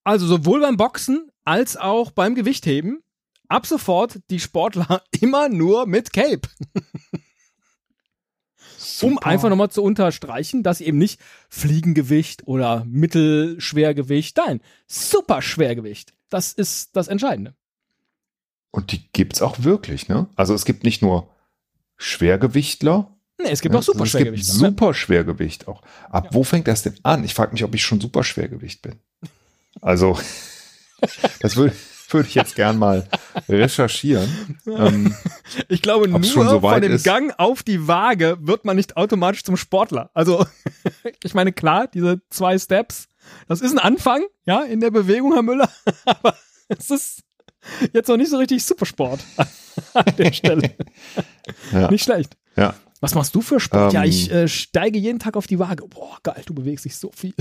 Also 0.05 0.27
sowohl 0.27 0.61
beim 0.61 0.77
Boxen 0.77 1.29
als 1.43 1.75
auch 1.75 2.11
beim 2.11 2.35
Gewichtheben. 2.35 3.01
Ab 3.47 3.67
sofort 3.67 4.19
die 4.29 4.39
Sportler 4.39 5.03
immer 5.19 5.49
nur 5.49 5.87
mit 5.87 6.13
Cape. 6.13 6.47
Um 9.01 9.13
Super. 9.13 9.27
einfach 9.27 9.49
nochmal 9.49 9.69
zu 9.69 9.83
unterstreichen, 9.83 10.63
dass 10.63 10.81
eben 10.81 10.97
nicht 10.97 11.19
Fliegengewicht 11.49 12.47
oder 12.47 12.85
Mittelschwergewicht, 12.85 14.37
nein, 14.37 14.61
Superschwergewicht. 14.87 16.13
Das 16.29 16.53
ist 16.53 16.95
das 16.95 17.07
Entscheidende. 17.07 17.55
Und 18.71 18.91
die 18.91 19.07
gibt's 19.13 19.41
auch 19.41 19.63
wirklich, 19.63 20.07
ne? 20.07 20.27
Also 20.35 20.53
es 20.53 20.65
gibt 20.65 20.83
nicht 20.83 21.01
nur 21.01 21.29
Schwergewichtler, 21.97 23.11
Nee, 23.37 23.49
es 23.51 23.61
gibt 23.61 23.73
Ja, 23.73 23.79
auch 23.79 23.83
Superschwergewicht. 23.83 24.43
Es 24.43 24.49
gibt 24.51 24.59
super 24.59 24.93
Schwergewicht 24.93 25.67
auch. 25.67 25.81
Ab 26.09 26.29
wo 26.31 26.43
fängt 26.43 26.67
das 26.67 26.83
denn 26.83 26.95
an? 27.03 27.23
Ich 27.25 27.33
frage 27.33 27.51
mich, 27.51 27.63
ob 27.63 27.75
ich 27.75 27.83
schon 27.83 27.99
super 27.99 28.23
Schwergewicht 28.23 28.81
bin. 28.81 28.95
Also, 29.81 30.17
das 31.41 31.57
würde 31.57 31.75
würd 32.13 32.27
ich 32.27 32.35
jetzt 32.35 32.55
gern 32.55 32.77
mal 32.77 33.07
recherchieren. 33.49 34.57
ähm, 34.67 35.15
Ich 35.67 35.81
glaube, 35.81 36.07
nur 36.07 36.21
so 36.23 36.59
von 36.61 36.81
dem 36.81 36.91
ist. 36.93 37.03
Gang 37.03 37.33
auf 37.37 37.63
die 37.63 37.87
Waage 37.87 38.37
wird 38.41 38.65
man 38.65 38.75
nicht 38.75 38.97
automatisch 38.97 39.43
zum 39.43 39.57
Sportler. 39.57 40.09
Also, 40.13 40.45
ich 41.23 41.33
meine, 41.33 41.51
klar, 41.53 41.87
diese 41.87 42.21
zwei 42.29 42.57
Steps, 42.57 43.07
das 43.47 43.61
ist 43.61 43.71
ein 43.71 43.79
Anfang, 43.79 44.23
ja, 44.45 44.63
in 44.63 44.79
der 44.81 44.91
Bewegung, 44.91 45.33
Herr 45.33 45.41
Müller, 45.43 45.69
aber 46.05 46.35
es 46.67 46.89
ist 46.91 47.23
jetzt 47.93 48.07
noch 48.07 48.17
nicht 48.17 48.29
so 48.29 48.37
richtig 48.37 48.63
Supersport 48.63 49.19
an 49.93 50.05
der 50.17 50.31
Stelle. 50.33 50.75
ja, 51.71 51.89
Nicht 51.91 52.03
schlecht. 52.03 52.37
ja. 52.55 52.75
Was 53.01 53.13
machst 53.13 53.35
du 53.35 53.41
für 53.41 53.59
Sport? 53.59 53.93
ja, 53.93 54.03
Ähm, 54.03 54.09
ich 54.09 54.31
äh, 54.31 54.47
steige 54.47 54.97
jeden 54.97 55.19
Tag 55.19 55.35
auf 55.37 55.45
die 55.47 55.59
Waage. 55.59 55.85
Boah, 55.87 56.17
geil, 56.23 56.41
du 56.45 56.53
bewegst 56.55 56.85
dich 56.85 56.95
so 56.95 57.11
viel. 57.15 57.33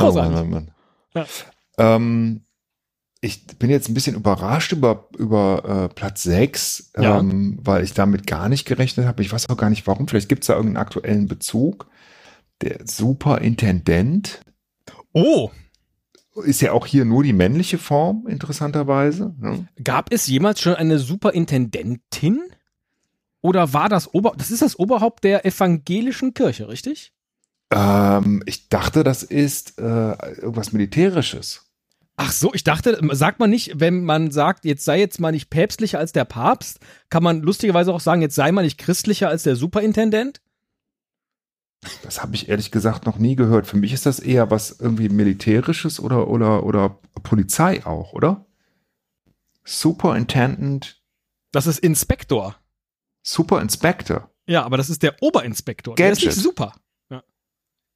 Oh. 0.00 0.12
Mann, 0.12 0.32
Mann, 0.32 0.50
Mann. 0.50 0.70
Ja. 1.14 1.26
Ähm, 1.78 2.42
ich 3.20 3.46
bin 3.58 3.70
jetzt 3.70 3.88
ein 3.88 3.94
bisschen 3.94 4.16
überrascht 4.16 4.72
über, 4.72 5.08
über 5.16 5.88
äh, 5.90 5.94
Platz 5.94 6.22
6, 6.24 6.92
Ja. 6.98 7.18
ähm, 7.20 7.58
weil 7.62 7.84
ich 7.84 7.94
damit 7.94 8.26
gar 8.26 8.48
nicht 8.48 8.64
gerechnet 8.64 9.06
habe. 9.06 9.22
Ich 9.22 9.32
weiß 9.32 9.48
auch 9.48 9.56
gar 9.56 9.70
nicht 9.70 9.86
warum. 9.86 10.08
Vielleicht 10.08 10.28
gibt 10.28 10.42
es 10.42 10.48
da 10.48 10.54
irgendeinen 10.54 10.84
aktuellen 10.84 11.28
Bezug. 11.28 11.86
Der 12.62 12.80
Superintendent 12.84 14.40
Oh, 15.14 15.50
ist 16.44 16.62
ja 16.62 16.72
auch 16.72 16.86
hier 16.86 17.04
nur 17.04 17.22
die 17.22 17.34
männliche 17.34 17.76
Form, 17.76 18.26
interessanterweise. 18.26 19.34
Ne? 19.38 19.68
gab 19.84 20.10
es 20.12 20.26
jemals 20.26 20.60
schon 20.60 20.74
eine 20.74 20.98
Superintendentin? 20.98 22.40
Oder 23.42 23.72
war 23.74 23.88
das 23.90 24.14
Ober, 24.14 24.32
das 24.38 24.50
ist 24.50 24.62
das 24.62 24.78
Oberhaupt 24.78 25.24
der 25.24 25.44
evangelischen 25.44 26.32
Kirche, 26.32 26.68
richtig? 26.68 27.12
Ähm, 27.72 28.42
ich 28.46 28.68
dachte, 28.68 29.02
das 29.02 29.22
ist 29.22 29.78
äh, 29.78 29.82
irgendwas 29.82 30.72
Militärisches. 30.72 31.66
Ach 32.16 32.30
so, 32.30 32.52
ich 32.52 32.62
dachte, 32.62 33.00
sagt 33.12 33.40
man 33.40 33.48
nicht, 33.50 33.80
wenn 33.80 34.04
man 34.04 34.30
sagt, 34.30 34.64
jetzt 34.66 34.84
sei 34.84 35.00
jetzt 35.00 35.18
mal 35.18 35.32
nicht 35.32 35.48
päpstlicher 35.48 35.98
als 35.98 36.12
der 36.12 36.26
Papst, 36.26 36.78
kann 37.08 37.22
man 37.22 37.40
lustigerweise 37.40 37.92
auch 37.92 38.00
sagen, 38.00 38.20
jetzt 38.20 38.34
sei 38.34 38.52
mal 38.52 38.62
nicht 38.62 38.78
christlicher 38.78 39.28
als 39.28 39.44
der 39.44 39.56
Superintendent? 39.56 40.42
Das 42.02 42.22
habe 42.22 42.34
ich 42.34 42.48
ehrlich 42.48 42.70
gesagt 42.70 43.06
noch 43.06 43.18
nie 43.18 43.34
gehört. 43.34 43.66
Für 43.66 43.78
mich 43.78 43.92
ist 43.92 44.06
das 44.06 44.20
eher 44.20 44.50
was 44.50 44.78
irgendwie 44.78 45.08
Militärisches 45.08 45.98
oder, 45.98 46.28
oder, 46.28 46.64
oder 46.64 46.98
Polizei 47.22 47.84
auch, 47.84 48.12
oder? 48.12 48.46
Superintendent, 49.64 51.00
Das 51.50 51.66
ist 51.66 51.78
Inspektor. 51.78 52.56
Super 53.22 53.60
Inspector. 53.60 54.30
Ja, 54.46 54.64
aber 54.64 54.76
das 54.76 54.90
ist 54.90 55.02
der 55.02 55.16
Oberinspektor. 55.22 55.94
Der 55.94 56.12
ist 56.12 56.18
Gadget. 56.18 56.36
nicht 56.36 56.42
super. 56.42 56.72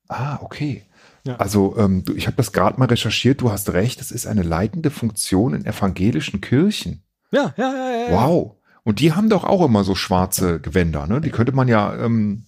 Ah, 0.08 0.38
okay. 0.42 0.84
Ja. 1.24 1.36
Also 1.36 1.76
ähm, 1.78 2.04
du, 2.04 2.14
ich 2.14 2.26
habe 2.26 2.36
das 2.36 2.52
gerade 2.52 2.78
mal 2.78 2.86
recherchiert. 2.86 3.40
Du 3.40 3.50
hast 3.50 3.72
recht. 3.72 4.00
Das 4.00 4.10
ist 4.10 4.26
eine 4.26 4.42
leitende 4.42 4.90
Funktion 4.90 5.54
in 5.54 5.66
evangelischen 5.66 6.40
Kirchen. 6.40 7.02
Ja, 7.32 7.52
ja, 7.56 7.72
ja, 7.74 8.08
ja. 8.08 8.12
Wow. 8.12 8.56
Und 8.84 9.00
die 9.00 9.12
haben 9.12 9.28
doch 9.28 9.42
auch 9.42 9.64
immer 9.64 9.82
so 9.82 9.94
schwarze 9.96 10.60
Gewänder. 10.60 11.06
Ne? 11.08 11.20
Die 11.20 11.30
könnte 11.30 11.50
man 11.52 11.66
ja 11.66 11.96
ähm, 11.96 12.44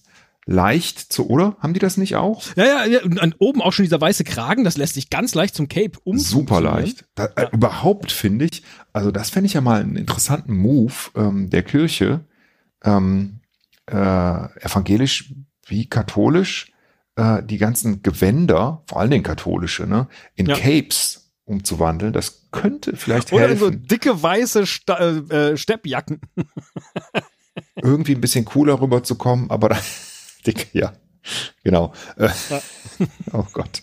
leicht 0.47 1.12
zu, 1.12 1.29
oder? 1.29 1.57
Haben 1.59 1.75
die 1.75 1.81
das 1.81 1.97
nicht 1.97 2.15
auch? 2.15 2.43
Ja, 2.57 2.65
ja, 2.65 2.85
ja. 2.87 3.03
Und 3.03 3.21
an 3.21 3.35
oben 3.38 3.61
auch 3.61 3.73
schon 3.73 3.83
dieser 3.85 4.00
weiße 4.00 4.23
Kragen, 4.23 4.62
das 4.62 4.77
lässt 4.77 4.95
sich 4.95 5.11
ganz 5.11 5.35
leicht 5.35 5.57
zum 5.57 5.69
Cape 5.69 5.99
um. 6.05 6.17
Super 6.19 6.61
leicht. 6.61 7.05
Da, 7.17 7.27
äh, 7.27 7.43
Ja. 7.43 7.50
Überhaupt 7.50 8.12
finde 8.12 8.45
ich, 8.45 8.62
also 8.93 9.11
das 9.11 9.31
fände 9.31 9.47
ich 9.47 9.55
ja 9.55 9.61
mal 9.61 9.81
einen 9.81 9.97
interessanten 9.97 10.57
Move 10.57 10.95
ähm, 11.17 11.50
der 11.50 11.65
Kirche, 11.65 12.21
ähm, 12.85 13.41
äh, 13.87 13.95
evangelisch 13.95 15.35
wie 15.67 15.87
katholisch, 15.87 16.73
äh, 17.18 17.42
die 17.42 17.58
ganzen 17.58 18.02
Gewänder, 18.02 18.82
vor 18.87 19.00
allen 19.00 19.10
Dingen 19.10 19.25
katholische, 19.25 19.87
ne, 19.87 20.06
in 20.37 20.46
Ja. 20.46 20.56
Capes 20.56 21.30
umzuwandeln. 21.44 22.12
Das 22.12 22.48
könnte 22.50 22.96
vielleicht 22.96 23.32
Oder 23.32 23.48
in 23.50 23.58
so 23.58 23.66
helfen, 23.66 23.87
dicke 23.87 24.22
weiße 24.22 24.66
Sta 24.66 24.98
äh, 24.98 25.16
äh, 25.52 25.56
Steppjacken. 25.56 26.20
irgendwie 27.82 28.14
ein 28.14 28.20
bisschen 28.20 28.44
cooler 28.44 28.80
rüberzukommen, 28.80 29.50
aber 29.50 29.70
da, 29.70 29.78
dick, 30.46 30.68
ja, 30.72 30.92
genau. 31.64 31.92
Äh, 32.16 32.28
Ja. 32.50 32.60
oh 33.32 33.46
Gott. 33.52 33.82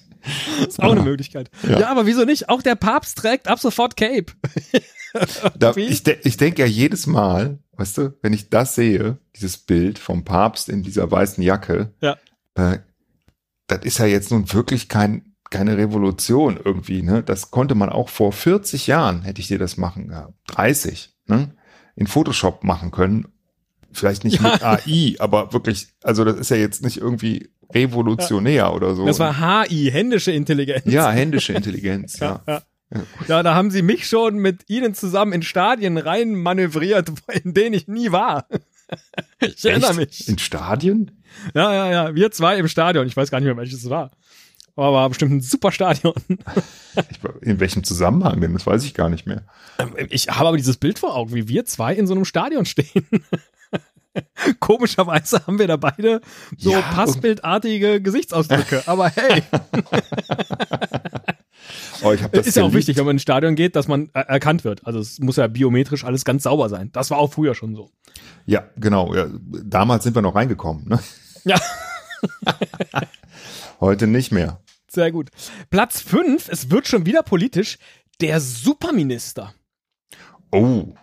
ist 0.67 0.81
auch 0.81 0.91
eine 0.93 1.01
Möglichkeit. 1.01 1.49
Ja. 1.67 1.79
Ja. 1.81 1.87
aber 1.91 2.05
wieso 2.05 2.23
nicht? 2.25 2.49
Auch 2.49 2.61
der 2.61 2.75
Papst 2.75 3.17
trägt 3.17 3.47
ab 3.47 3.59
sofort 3.59 3.95
Cape. 3.97 4.33
Da, 5.57 5.73
ich 5.75 6.03
de 6.03 6.17
ich 6.23 6.35
denke 6.37 6.61
ja 6.63 6.67
jedes 6.67 7.07
Mal, 7.07 7.59
weißt 7.73 7.97
du, 7.99 8.17
wenn 8.21 8.33
ich 8.33 8.49
das 8.49 8.75
sehe, 8.75 9.17
dieses 9.35 9.57
Bild 9.57 9.97
vom 9.99 10.25
Papst 10.25 10.67
in 10.67 10.83
dieser 10.83 11.09
weißen 11.09 11.41
Jacke, 11.43 11.93
Ja. 12.01 12.17
äh, 12.55 12.79
das 13.67 13.79
ist 13.83 13.97
ja 13.97 14.05
jetzt 14.05 14.31
nun 14.31 14.51
wirklich 14.53 14.89
kein, 14.89 15.33
keine 15.49 15.77
Revolution 15.77 16.59
irgendwie, 16.63 17.01
ne? 17.01 17.23
Das 17.23 17.51
konnte 17.51 17.75
man 17.75 17.89
auch 17.89 18.09
vor 18.09 18.31
40 18.31 18.87
Jahren, 18.87 19.21
hätte 19.23 19.41
ich 19.41 19.47
dir 19.47 19.59
das 19.59 19.77
machen, 19.77 20.09
ja, 20.11 20.29
30, 20.47 21.15
ne? 21.27 21.51
In 21.95 22.07
Photoshop 22.07 22.63
machen 22.63 22.91
können. 22.91 23.27
Vielleicht 23.91 24.23
nicht 24.23 24.41
Ja. 24.41 24.51
mit 24.53 24.63
AI, 24.63 25.15
aber 25.19 25.53
wirklich, 25.53 25.87
also 26.03 26.25
das 26.25 26.37
ist 26.37 26.49
ja 26.49 26.57
jetzt 26.57 26.83
nicht 26.83 26.97
irgendwie 26.97 27.49
revolutionär 27.73 28.73
oder 28.73 28.95
so. 28.95 29.05
Das 29.05 29.19
war 29.19 29.63
HI, 29.67 29.89
händische 29.91 30.31
Intelligenz. 30.31 30.83
ja, 30.85 31.09
händische 31.09 31.53
Intelligenz, 31.53 32.19
ja. 32.19 32.41
ja. 32.47 32.61
Ja, 33.27 33.41
da 33.41 33.55
haben 33.55 33.71
sie 33.71 33.81
mich 33.81 34.07
schon 34.07 34.37
mit 34.37 34.69
ihnen 34.69 34.93
zusammen 34.93 35.33
in 35.33 35.41
Stadien 35.41 35.97
rein 35.97 36.35
manövriert, 36.35 37.11
in 37.43 37.53
denen 37.53 37.73
ich 37.73 37.87
nie 37.87 38.11
war. 38.11 38.47
Ich 39.39 39.65
erinnere 39.65 39.91
Echt? 39.91 39.99
mich. 39.99 40.27
In 40.27 40.37
Stadien? 40.37 41.23
Ja, 41.53 41.73
ja, 41.73 41.91
ja. 41.91 42.15
Wir 42.15 42.31
zwei 42.31 42.57
im 42.57 42.67
Stadion. 42.67 43.07
Ich 43.07 43.17
weiß 43.17 43.31
gar 43.31 43.39
nicht 43.39 43.47
mehr, 43.47 43.57
welches 43.57 43.83
es 43.83 43.89
war. 43.89 44.11
Aber 44.75 44.91
war 44.91 45.09
bestimmt 45.09 45.31
ein 45.31 45.41
super 45.41 45.71
Stadion. 45.71 46.13
In 47.41 47.61
welchem 47.61 47.83
Zusammenhang 47.85 48.41
denn? 48.41 48.53
Das 48.53 48.65
weiß 48.65 48.83
ich 48.83 48.93
gar 48.93 49.09
nicht 49.09 49.25
mehr. 49.25 49.43
Ich 50.09 50.27
habe 50.27 50.49
aber 50.49 50.57
dieses 50.57 50.75
Bild 50.77 50.99
vor 50.99 51.15
Augen, 51.15 51.33
wie 51.33 51.47
wir 51.47 51.63
zwei 51.65 51.95
in 51.95 52.07
so 52.07 52.13
einem 52.13 52.25
Stadion 52.25 52.65
stehen. 52.65 53.03
Komischerweise 54.59 55.45
haben 55.47 55.59
wir 55.59 55.67
da 55.67 55.77
beide 55.77 56.19
so 56.57 56.71
Ja, 56.71 56.81
passbildartige 56.81 58.01
Gesichtsausdrücke. 58.01 58.83
Aber 58.85 59.09
hey, 59.09 59.43
Oh, 62.03 62.11
ich 62.11 62.21
habe 62.21 62.37
das 62.37 62.45
ist 62.47 62.55
ja 62.57 62.63
auch 62.63 62.73
wichtig, 62.73 62.97
wenn 62.97 63.05
man 63.05 63.15
ins 63.15 63.21
Stadion 63.23 63.55
geht, 63.55 63.75
dass 63.75 63.87
man 63.87 64.09
äh, 64.13 64.19
erkannt 64.21 64.63
wird. 64.63 64.85
Also 64.85 64.99
es 64.99 65.19
muss 65.19 65.37
ja 65.37 65.47
biometrisch 65.47 66.03
alles 66.03 66.23
ganz 66.25 66.43
sauber 66.43 66.69
sein. 66.69 66.91
Das 66.91 67.09
war 67.11 67.17
auch 67.17 67.33
früher 67.33 67.55
schon 67.55 67.75
so. 67.75 67.89
Ja, 68.45 68.63
genau. 68.77 69.13
Ja, 69.15 69.27
damals 69.63 70.03
sind 70.03 70.15
wir 70.15 70.21
noch 70.21 70.35
reingekommen. 70.35 70.87
Ne? 70.87 70.99
Ja, 71.45 71.59
Heute 73.79 74.07
nicht 74.07 74.31
mehr. 74.31 74.59
sehr 74.89 75.11
gut. 75.11 75.29
Platz 75.69 76.01
5, 76.01 76.47
es 76.49 76.69
wird 76.71 76.87
schon 76.87 77.05
wieder 77.05 77.23
politisch, 77.23 77.77
der 78.21 78.39
Superminister. 78.39 79.53
Oh, 80.51 80.93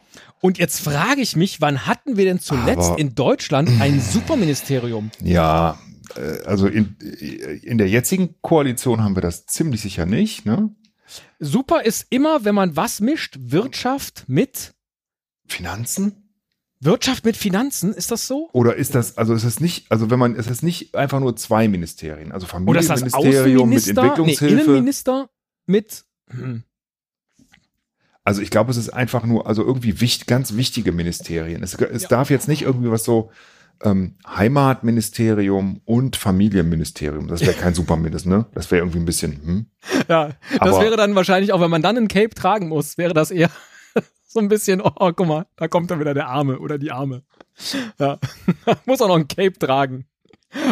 Und 0.40 0.59
jetzt 0.59 0.80
frage 0.80 1.21
ich 1.21 1.37
mich, 1.37 1.61
wann 1.61 1.87
hatten 1.87 2.16
wir 2.16 2.25
denn 2.25 2.40
zuletzt 2.40 2.90
Aber- 2.90 2.99
in 2.99 3.14
Deutschland 3.14 3.68
ein 3.80 4.00
Superministerium? 4.00 5.11
ja. 5.21 5.78
Äh, 6.16 6.45
Also 6.45 6.66
in, 6.66 6.97
in 7.62 7.78
der 7.78 7.88
jetzigen 7.88 8.37
Koalition 8.40 9.02
haben 9.02 9.16
wir 9.16 9.23
das 9.23 9.47
ziemlich 9.47 9.81
sicher 9.81 10.07
nicht. 10.07 10.47
Ne? 10.47 10.75
Super 11.38 11.83
ist 11.83 12.07
immer, 12.11 12.45
wenn 12.45 12.54
man 12.54 12.76
was 12.76 13.00
mischt, 13.00 13.37
Wirtschaft 13.40 14.25
mit 14.26 14.75
Finanzen? 15.47 16.16
Wirtschaft 16.81 17.25
mit 17.25 17.37
Finanzen, 17.37 17.95
ist 17.95 18.11
das 18.11 18.26
so? 18.26 18.50
Oder 18.52 18.75
ist 18.75 18.97
das, 18.97 19.16
also 19.16 19.35
ist 19.35 19.45
es 19.45 19.61
nicht, 19.61 19.87
also 19.90 20.11
wenn 20.11 20.19
man, 20.19 20.35
ist 20.35 20.50
es 20.50 20.62
nicht 20.62 20.97
einfach 20.97 21.21
nur 21.21 21.37
zwei 21.37 21.69
Ministerien, 21.69 22.33
also 22.33 22.47
Familienministerium 22.47 23.69
mit 23.69 23.78
Außenminister, 23.78 23.92
nee, 24.02 24.09
Entwicklungshilfe? 24.09 24.62
Innenminister 24.62 25.31
mit 25.66 26.04
hm, 26.31 26.64
Also 28.25 28.42
ich 28.42 28.50
glaube, 28.50 28.73
es 28.73 28.76
ist 28.78 28.90
einfach 28.90 29.25
nur, 29.25 29.47
also 29.47 29.64
irgendwie 29.64 30.00
wichtig, 30.00 30.26
ganz 30.26 30.54
wichtige 30.57 30.90
Ministerien. 30.90 31.62
Es, 31.62 31.75
es 31.75 32.02
Ja. 32.02 32.09
darf 32.09 32.31
jetzt 32.31 32.49
nicht 32.49 32.62
irgendwie 32.62 32.90
was 32.90 33.04
so 33.04 33.31
ähm, 33.83 34.17
Heimatministerium 34.26 35.81
und 35.85 36.17
Familienministerium. 36.17 37.29
Das 37.29 37.41
wäre 37.41 37.55
kein 37.55 37.75
Superminister, 37.75 38.29
ne? 38.29 38.47
Das 38.55 38.71
wäre 38.71 38.83
irgendwie 38.83 38.99
ein 38.99 39.05
bisschen, 39.05 39.33
hm? 39.45 39.67
Ja, 40.09 40.31
das 40.59 40.61
Aber- 40.61 40.81
wäre 40.83 40.97
dann 40.97 41.14
wahrscheinlich 41.14 41.52
auch, 41.52 41.61
wenn 41.61 41.71
man 41.71 41.83
dann 41.83 41.97
ein 41.97 42.09
Cape 42.09 42.31
tragen 42.35 42.69
muss, 42.69 42.99
wäre 42.99 43.14
das 43.14 43.31
eher 43.31 43.50
so 44.26 44.41
ein 44.41 44.49
bisschen, 44.49 44.81
oh, 44.81 44.93
oh, 44.97 45.12
guck 45.12 45.26
mal, 45.26 45.47
da 45.57 45.69
kommt 45.69 45.91
dann 45.91 46.00
wieder 46.00 46.14
der 46.14 46.29
Arme 46.29 46.59
oder 46.59 46.79
die 46.79 46.91
Arme. 46.93 47.23
Ja, 47.99 48.19
muss 48.87 49.00
auch 49.02 49.09
noch 49.09 49.17
ein 49.17 49.29
Cape 49.29 49.59
tragen, 49.59 50.07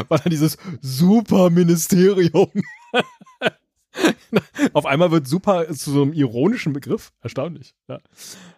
weil 0.09 0.21
er 0.25 0.31
dieses 0.31 0.57
Superministerium. 0.81 2.51
Auf 4.73 4.87
einmal 4.87 5.11
wird 5.11 5.27
super 5.27 5.67
zu 5.75 5.91
so 5.91 6.03
einem 6.03 6.13
ironischen 6.13 6.73
Begriff. 6.73 7.13
Erstaunlich. 7.23 7.75
Ja. 7.89 7.99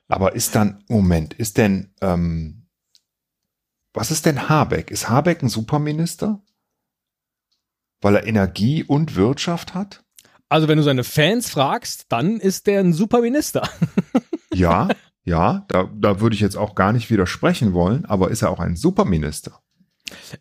Aber 0.09 0.35
ist 0.35 0.55
dann, 0.55 0.85
Moment, 0.89 1.33
ist 1.35 1.57
denn, 1.57 1.91
ähm, 2.03 2.62
was 3.95 4.11
ist 4.11 4.27
denn 4.27 4.49
Habeck? 4.49 4.91
Ist 4.91 5.09
Habeck 5.09 5.43
ein 5.43 5.49
Superminister? 5.49 6.41
Weil 8.01 8.17
er 8.17 8.27
Energie 8.27 8.83
und 8.85 9.17
Wirtschaft 9.17 9.75
hat? 9.75 10.03
Also, 10.49 10.69
wenn 10.69 10.77
du 10.77 10.85
seine 10.85 11.05
Fans 11.05 11.49
fragst, 11.49 12.07
dann 12.09 12.39
ist 12.39 12.67
der 12.67 12.81
ein 12.81 12.93
Superminister. 12.93 13.69
Ja, 14.55 14.89
ja, 15.25 15.65
da, 15.69 15.89
da 15.95 16.21
würde 16.21 16.35
ich 16.35 16.41
jetzt 16.41 16.57
auch 16.57 16.75
gar 16.75 16.93
nicht 16.93 17.11
widersprechen 17.11 17.73
wollen, 17.73 18.05
aber 18.05 18.31
ist 18.31 18.43
er 18.43 18.51
auch 18.51 18.61
ein 18.61 18.77
Superminister? 18.77 19.63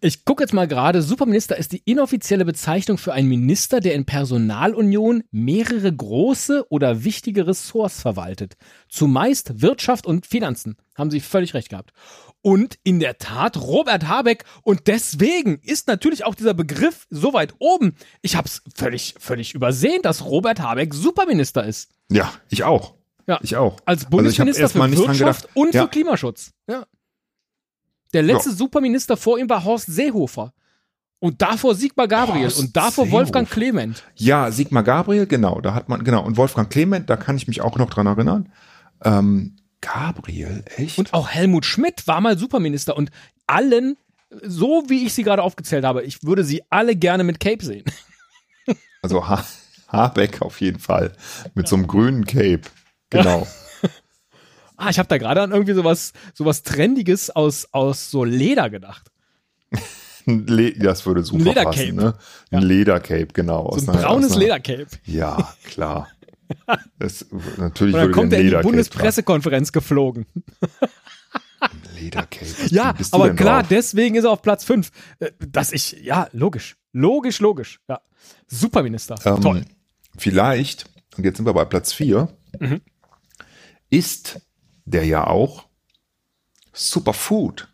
Ich 0.02 0.26
gucke 0.26 0.44
jetzt 0.44 0.54
mal 0.54 0.68
gerade, 0.68 1.02
Superminister 1.02 1.58
ist 1.58 1.72
die 1.72 1.82
inoffizielle 1.86 2.46
Bezeichnung 2.46 2.98
für 2.98 3.14
einen 3.14 3.28
Minister, 3.30 3.80
der 3.80 3.94
in 3.96 4.06
Personalunion 4.06 5.24
mehrere 5.32 5.94
große 5.94 6.66
oder 6.70 7.04
wichtige 7.04 7.48
Ressorts 7.48 8.02
verwaltet. 8.02 8.56
Zumeist 8.90 9.62
Wirtschaft 9.62 10.06
und 10.06 10.26
Finanzen. 10.26 10.78
Haben 10.96 11.12
Sie 11.12 11.20
völlig 11.20 11.54
recht 11.54 11.70
gehabt. 11.70 11.92
Und 12.44 12.80
in 12.84 13.00
der 13.00 13.18
Tat 13.20 13.56
Robert 13.58 14.08
Habeck. 14.08 14.46
Und 14.64 14.88
deswegen 14.88 15.60
ist 15.64 15.88
natürlich 15.88 16.26
auch 16.26 16.34
dieser 16.36 16.54
Begriff 16.56 17.06
so 17.10 17.34
weit 17.34 17.54
oben. 17.60 17.96
Ich 18.22 18.36
habe 18.36 18.48
es 18.48 18.64
völlig, 18.76 19.16
völlig 19.20 19.54
übersehen, 19.54 20.02
dass 20.02 20.26
Robert 20.26 20.60
Habeck 20.60 20.94
Superminister 20.94 21.64
ist. 21.66 21.92
Ja, 22.12 22.34
ich 22.50 22.64
auch. 22.64 22.96
Ja. 23.28 23.40
Ich 23.44 23.56
auch. 23.56 23.78
Als 23.86 24.00
Also 24.00 24.04
ich 24.06 24.10
Bundesminister 24.10 24.64
erst 24.64 24.76
mal 24.76 24.90
für 24.90 24.98
Wirtschaft 24.98 25.44
gedacht. 25.44 25.50
und 25.56 25.74
Ja. 25.76 25.84
für 25.84 25.90
Klimaschutz. 25.90 26.52
Ja. 26.68 26.86
Der 28.14 28.24
letzte 28.24 28.52
Superminister 28.52 29.18
vor 29.18 29.40
ihm 29.40 29.50
war 29.50 29.64
Horst 29.64 29.88
Seehofer. 29.88 30.54
Und 31.20 31.42
davor 31.42 31.76
Sigmar 31.76 32.08
Gabriel 32.08 32.46
Horst 32.46 32.60
und 32.60 32.76
davor 32.76 33.06
Seehofer. 33.06 33.12
Wolfgang 33.12 33.50
Clement. 33.50 34.04
Ja, 34.16 34.52
Sigmar 34.52 34.84
Gabriel, 34.84 35.28
genau, 35.28 35.62
da 35.62 35.74
hat 35.76 35.88
man, 35.88 36.04
genau, 36.04 36.24
und 36.26 36.36
Wolfgang 36.36 36.70
Clement, 36.70 37.10
da 37.10 37.16
kann 37.16 37.38
ich 37.38 37.48
mich 37.48 37.62
auch 37.62 37.78
noch 37.78 37.90
dran 37.90 38.08
erinnern. 38.08 38.52
Ähm, 39.04 39.56
Gabriel, 39.82 40.64
echt? 40.76 40.98
Und 40.98 41.14
auch 41.14 41.30
Helmut 41.30 41.66
Schmidt 41.66 42.08
war 42.08 42.22
mal 42.22 42.38
Superminister 42.38 42.98
und 42.98 43.12
allen, 43.46 43.98
so 44.44 44.84
wie 44.88 45.06
ich 45.06 45.14
sie 45.14 45.24
gerade 45.24 45.44
aufgezählt 45.44 45.86
habe, 45.86 46.04
ich 46.04 46.24
würde 46.24 46.44
sie 46.44 46.64
alle 46.70 46.96
gerne 46.96 47.24
mit 47.24 47.40
Cape 47.40 47.64
sehen. 47.64 47.86
Also 49.02 49.28
ha 49.28 49.44
Habeck 49.88 50.42
auf 50.42 50.62
jeden 50.62 50.80
Fall. 50.80 51.12
Mit 51.54 51.68
so 51.68 51.76
einem 51.76 51.88
grünen 51.88 52.26
Cape. 52.26 52.62
Genau. 53.10 53.48
Ah, 54.84 54.90
ich 54.90 54.98
habe 54.98 55.08
da 55.10 55.18
gerade 55.20 55.42
an 55.44 55.52
irgendwie 55.52 55.74
sowas, 55.74 56.12
sowas 56.34 56.64
Trendiges 56.64 57.30
aus, 57.30 57.68
aus 57.72 58.10
so 58.10 58.24
Leder 58.24 58.70
gedacht. 58.72 59.12
Ein 60.28 60.48
Le 60.48 60.74
das 60.74 61.06
würde 61.06 61.24
super 61.24 61.44
Ledercape. 61.44 61.78
passen, 61.78 61.96
ne? 61.96 62.14
Ein 62.52 62.62
Ja. 62.62 62.68
Ledercape, 62.68 63.28
genau. 63.28 63.72
So 63.78 63.92
ein 63.92 63.96
einer- 63.98 64.08
braunes 64.08 64.32
einer- 64.32 64.40
Ledercape. 64.42 64.88
Ja, 65.06 65.54
klar. 65.66 66.08
Das, 67.00 67.26
natürlich 67.58 67.60
Und 67.60 67.80
dann 67.94 67.94
würde 67.94 68.12
kommt 68.12 68.34
er 68.34 68.42
in 68.42 68.50
die 68.50 68.56
Bundespressekonferenz 68.58 69.72
geflogen. 69.72 70.26
Ledercape. 72.00 72.46
Ja, 72.72 72.94
aber 73.12 73.30
klar, 73.36 73.60
drauf? 73.62 73.70
deswegen 73.70 74.16
ist 74.16 74.24
er 74.26 74.32
auf 74.32 74.42
Platz 74.42 74.64
5. 74.66 74.92
Dass 75.40 75.72
ich, 75.72 75.94
ja, 76.04 76.28
logisch. 76.34 76.76
Logisch, 76.92 77.40
logisch. 77.40 77.80
Ja. 77.88 78.02
Superminister. 78.48 79.16
Ähm, 79.26 79.42
Toll. 79.42 79.66
Vielleicht, 80.18 80.86
und 81.18 81.24
jetzt 81.24 81.38
sind 81.38 81.46
wir 81.46 81.54
bei 81.54 81.66
Platz 81.66 81.94
4, 81.94 82.28
Mhm. 82.60 82.82
ist 83.90 84.42
der 84.86 85.06
ja 85.06 85.28
auch 85.28 85.66
Superfood. 86.74 87.68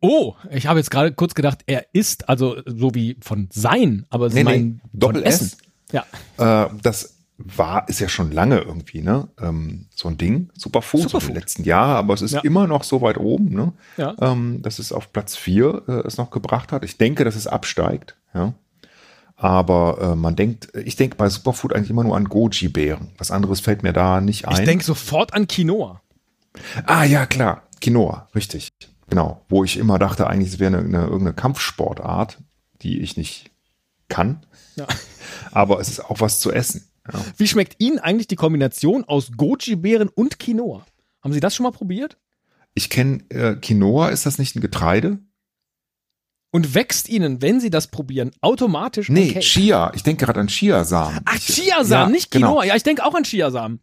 Oh, 0.00 0.34
ich 0.50 0.66
habe 0.66 0.80
jetzt 0.80 0.90
gerade 0.90 1.12
kurz 1.12 1.34
gedacht, 1.34 1.60
er 1.66 1.86
ist, 1.92 2.28
also 2.28 2.56
so 2.66 2.94
wie 2.94 3.16
von 3.20 3.48
sein, 3.52 4.04
aber 4.10 4.28
Nee, 4.28 4.34
nee, 4.36 4.44
mein 4.44 4.80
von 4.80 4.90
Doppel 4.92 5.22
Essen. 5.22 5.46
S. 5.46 5.56
Ja. 5.92 6.64
Äh, 6.66 6.70
das 6.82 7.18
war, 7.38 7.88
ist 7.88 8.00
ja 8.00 8.08
schon 8.08 8.32
lange 8.32 8.58
irgendwie, 8.58 9.00
ne? 9.00 9.28
Ähm, 9.40 9.86
so 9.94 10.08
ein 10.08 10.18
Ding, 10.18 10.50
Superfood, 10.56 11.02
Superfood. 11.02 11.22
so 11.22 11.28
die 11.28 11.38
letzten 11.38 11.64
Jahre, 11.64 11.94
aber 11.96 12.14
es 12.14 12.22
ist 12.22 12.32
Ja. 12.32 12.40
immer 12.40 12.66
noch 12.66 12.82
so 12.84 13.00
weit 13.00 13.16
oben, 13.18 13.50
ne? 13.54 13.72
Ja. 13.96 14.14
Ähm, 14.20 14.60
dass 14.62 14.78
es 14.78 14.92
auf 14.92 15.12
Platz 15.12 15.36
4 15.36 15.82
äh, 15.88 15.92
es 16.06 16.18
noch 16.18 16.30
gebracht 16.30 16.72
hat. 16.72 16.84
Ich 16.84 16.98
denke, 16.98 17.24
dass 17.24 17.36
es 17.36 17.46
absteigt, 17.46 18.16
ja. 18.34 18.54
Aber 19.36 19.98
äh, 20.12 20.16
man 20.16 20.36
denkt, 20.36 20.68
ich 20.84 20.94
denke 20.96 21.16
bei 21.16 21.28
Superfood 21.28 21.72
eigentlich 21.74 21.90
immer 21.90 22.04
nur 22.04 22.16
an 22.16 22.28
Goji-Beeren. 22.28 23.10
Was 23.18 23.30
anderes 23.32 23.58
fällt 23.60 23.82
mir 23.82 23.92
da 23.92 24.20
nicht 24.20 24.46
ein. 24.46 24.58
Ich 24.60 24.64
denke 24.64 24.84
sofort 24.84 25.34
an 25.34 25.48
Quinoa. 25.48 26.00
Ah 26.86 27.04
ja, 27.04 27.26
klar. 27.26 27.68
Quinoa, 27.80 28.28
richtig. 28.34 28.68
Genau. 29.08 29.44
Wo 29.48 29.64
ich 29.64 29.76
immer 29.76 29.98
dachte, 29.98 30.26
eigentlich 30.26 30.54
es 30.54 30.58
wäre 30.58 30.76
eine, 30.76 30.86
eine, 30.86 31.04
irgendeine 31.04 31.34
Kampfsportart, 31.34 32.38
die 32.82 33.00
ich 33.00 33.16
nicht 33.16 33.50
kann. 34.08 34.46
Ja. 34.76 34.86
Aber 35.52 35.80
es 35.80 35.88
ist 35.88 36.04
auch 36.04 36.20
was 36.20 36.40
zu 36.40 36.52
essen. 36.52 36.88
Ja. 37.12 37.20
Wie 37.36 37.48
schmeckt 37.48 37.76
Ihnen 37.78 37.98
eigentlich 37.98 38.28
die 38.28 38.36
Kombination 38.36 39.04
aus 39.04 39.32
Goji-Beeren 39.36 40.08
und 40.08 40.38
Quinoa? 40.38 40.86
Haben 41.22 41.32
Sie 41.32 41.40
das 41.40 41.54
schon 41.54 41.64
mal 41.64 41.72
probiert? 41.72 42.16
Ich 42.74 42.90
kenne 42.90 43.24
äh, 43.30 43.56
Quinoa, 43.56 44.08
ist 44.08 44.24
das 44.24 44.38
nicht 44.38 44.56
ein 44.56 44.60
Getreide? 44.60 45.18
Und 46.52 46.74
wächst 46.74 47.08
Ihnen, 47.08 47.40
wenn 47.40 47.60
Sie 47.60 47.70
das 47.70 47.86
probieren, 47.86 48.30
automatisch 48.40 49.08
Nee? 49.08 49.38
Chia. 49.40 49.90
Ich 49.94 50.02
denke 50.02 50.26
gerade 50.26 50.40
an 50.40 50.48
Chiasamen. 50.48 51.20
Ach, 51.24 51.38
Chiasamen, 51.38 52.08
ja, 52.08 52.12
nicht 52.12 52.30
Quinoa. 52.30 52.48
Genau. 52.48 52.62
Ja, 52.62 52.76
ich 52.76 52.82
denke 52.82 53.04
auch 53.04 53.14
an 53.14 53.24
Chiasamen. 53.24 53.80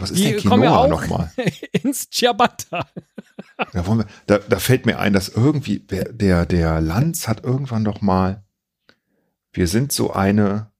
Was 0.00 0.10
ist 0.10 0.20
die 0.20 0.24
denn 0.24 0.34
ja 0.34 0.40
Quinoa 0.40 0.88
nochmal? 0.88 1.32
ins 1.72 2.10
Ciabatta. 2.10 2.86
Da, 3.72 3.86
wollen 3.86 4.00
wir, 4.00 4.06
da, 4.26 4.38
da 4.38 4.58
fällt 4.58 4.84
mir 4.86 4.98
ein, 4.98 5.12
dass 5.12 5.28
irgendwie 5.28 5.80
der, 5.80 6.46
der, 6.46 6.80
Lanz 6.80 7.28
hat 7.28 7.44
irgendwann 7.44 7.84
doch 7.84 8.00
mal, 8.00 8.44
wir 9.52 9.66
sind 9.66 9.92
so 9.92 10.12
eine 10.12 10.70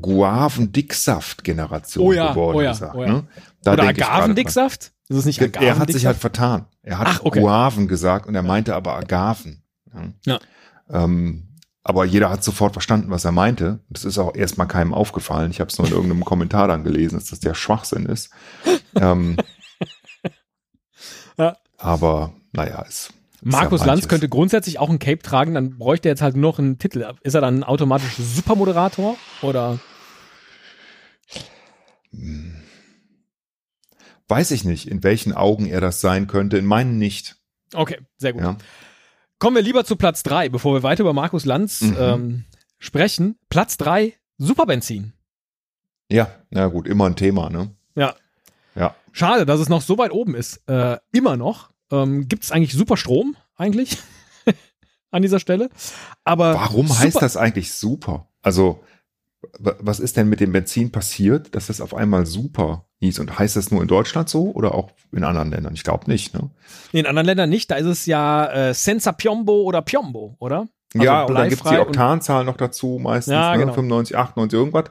Guavendicksaft-Generation 0.00 2.04
Oh 2.04 2.12
ja, 2.12 2.30
geworden. 2.30 2.56
oh 2.56 2.60
ja, 2.60 2.72
gesagt, 2.72 2.94
oh 2.94 3.02
ja. 3.02 3.12
Ne? 3.12 3.26
Da 3.62 3.72
Oder. 3.74 3.84
Agavendicksaft? 3.84 4.92
Ist 5.08 5.16
es 5.16 5.24
nicht 5.24 5.40
Er 5.40 5.78
hat 5.78 5.90
sich 5.90 6.04
halt 6.04 6.18
vertan. 6.18 6.66
Er 6.82 6.98
hat 6.98 7.06
Ach, 7.08 7.20
okay. 7.24 7.40
Guaven 7.40 7.88
gesagt 7.88 8.26
und 8.26 8.34
er 8.34 8.42
meinte 8.42 8.74
aber 8.74 8.96
Agaven. 8.96 9.62
Ja. 10.26 10.38
Ähm, 10.90 11.47
aber 11.88 12.04
jeder 12.04 12.28
hat 12.30 12.44
sofort 12.44 12.74
verstanden, 12.74 13.10
was 13.10 13.24
er 13.24 13.32
meinte. 13.32 13.80
Das 13.88 14.04
ist 14.04 14.18
auch 14.18 14.34
erstmal 14.34 14.68
keinem 14.68 14.92
aufgefallen. 14.92 15.50
Ich 15.50 15.60
habe 15.60 15.70
es 15.70 15.78
nur 15.78 15.86
in 15.86 15.94
irgendeinem 15.94 16.24
Kommentar 16.24 16.68
dann 16.68 16.84
gelesen, 16.84 17.16
dass 17.16 17.30
das 17.30 17.40
der 17.40 17.54
Schwachsinn 17.54 18.06
ist. 18.06 18.30
ähm, 18.94 19.36
Ja. 21.38 21.56
Aber 21.78 22.34
naja, 22.52 22.84
es. 22.86 23.12
Markus 23.40 23.80
ist 23.80 23.86
ja 23.86 23.92
Lanz 23.92 24.08
könnte 24.08 24.28
grundsätzlich 24.28 24.78
auch 24.78 24.90
ein 24.90 24.98
Cape 24.98 25.22
tragen, 25.22 25.54
dann 25.54 25.78
bräuchte 25.78 26.08
er 26.08 26.12
jetzt 26.12 26.22
halt 26.22 26.36
nur 26.36 26.50
noch 26.50 26.58
einen 26.58 26.78
Titel. 26.78 27.08
Ist 27.22 27.34
er 27.34 27.40
dann 27.40 27.62
automatisch 27.62 28.16
Supermoderator? 28.18 29.16
Oder? 29.42 29.78
Weiß 34.26 34.50
ich 34.50 34.64
nicht, 34.64 34.90
in 34.90 35.04
welchen 35.04 35.32
Augen 35.32 35.66
er 35.66 35.80
das 35.80 36.00
sein 36.00 36.26
könnte. 36.26 36.58
In 36.58 36.66
meinen 36.66 36.98
nicht. 36.98 37.36
Okay, 37.72 38.00
sehr 38.16 38.32
gut. 38.32 38.42
Ja. 38.42 38.56
Kommen 39.38 39.56
wir 39.56 39.62
lieber 39.62 39.84
zu 39.84 39.96
Platz 39.96 40.22
drei, 40.22 40.48
bevor 40.48 40.74
wir 40.74 40.82
weiter 40.82 41.02
über 41.02 41.12
Markus 41.12 41.44
Lanz 41.44 41.80
Mhm. 41.82 41.96
ähm, 41.98 42.44
sprechen. 42.78 43.38
Platz 43.48 43.76
drei 43.76 44.14
Superbenzin. 44.38 45.12
Ja, 46.10 46.30
na 46.50 46.66
gut, 46.68 46.86
immer 46.88 47.06
ein 47.06 47.16
Thema, 47.16 47.50
ne? 47.50 47.70
Ja. 47.94 48.14
Ja. 48.74 48.94
Schade, 49.12 49.46
dass 49.46 49.60
es 49.60 49.68
noch 49.68 49.82
so 49.82 49.98
weit 49.98 50.12
oben 50.12 50.34
ist. 50.34 50.62
Äh, 50.68 50.98
immer 51.12 51.36
noch. 51.36 51.70
Ähm, 51.90 52.28
Gibt 52.28 52.44
es 52.44 52.52
eigentlich 52.52 52.72
Superstrom 52.74 53.36
eigentlich 53.56 53.98
an 55.10 55.22
dieser 55.22 55.40
Stelle? 55.40 55.70
Aber 56.24 56.54
Warum 56.54 56.86
super, 56.88 57.00
heißt 57.00 57.22
das 57.22 57.36
eigentlich 57.36 57.72
super? 57.72 58.28
Also, 58.42 58.82
was 59.60 60.00
ist 60.00 60.16
denn 60.16 60.28
mit 60.28 60.40
dem 60.40 60.52
Benzin 60.52 60.90
passiert, 60.90 61.54
dass 61.54 61.68
das 61.68 61.80
auf 61.80 61.94
einmal 61.94 62.26
super 62.26 62.86
hieß? 63.00 63.20
Und 63.20 63.38
heißt 63.38 63.56
das 63.56 63.70
nur 63.70 63.82
in 63.82 63.88
Deutschland 63.88 64.28
so 64.28 64.50
oder 64.52 64.74
auch 64.74 64.90
in 65.12 65.22
anderen 65.24 65.50
Ländern? 65.50 65.74
Ich 65.74 65.84
glaube 65.84 66.10
nicht, 66.10 66.34
ne? 66.34 66.50
In 66.92 67.06
anderen 67.06 67.26
Ländern 67.26 67.48
nicht. 67.50 67.70
Da 67.70 67.76
ist 67.76 67.86
es 67.86 68.06
ja 68.06 68.46
äh, 68.46 68.74
Senza 68.74 69.12
Piombo 69.12 69.62
oder 69.62 69.82
Piombo, 69.82 70.36
oder? 70.40 70.66
Also 70.94 71.04
ja, 71.04 71.22
und 71.24 71.34
dann 71.34 71.48
gibt's 71.48 71.62
die 71.62 71.68
bleifrei 71.68 71.82
und- 71.82 71.88
Oktanzahl 71.88 72.44
noch 72.44 72.56
dazu, 72.56 72.98
meistens, 73.00 73.32
Ja, 73.32 73.52
ne? 73.52 73.58
genau. 73.60 73.74
95, 73.74 74.16
98, 74.16 74.58
irgendwas. 74.58 74.84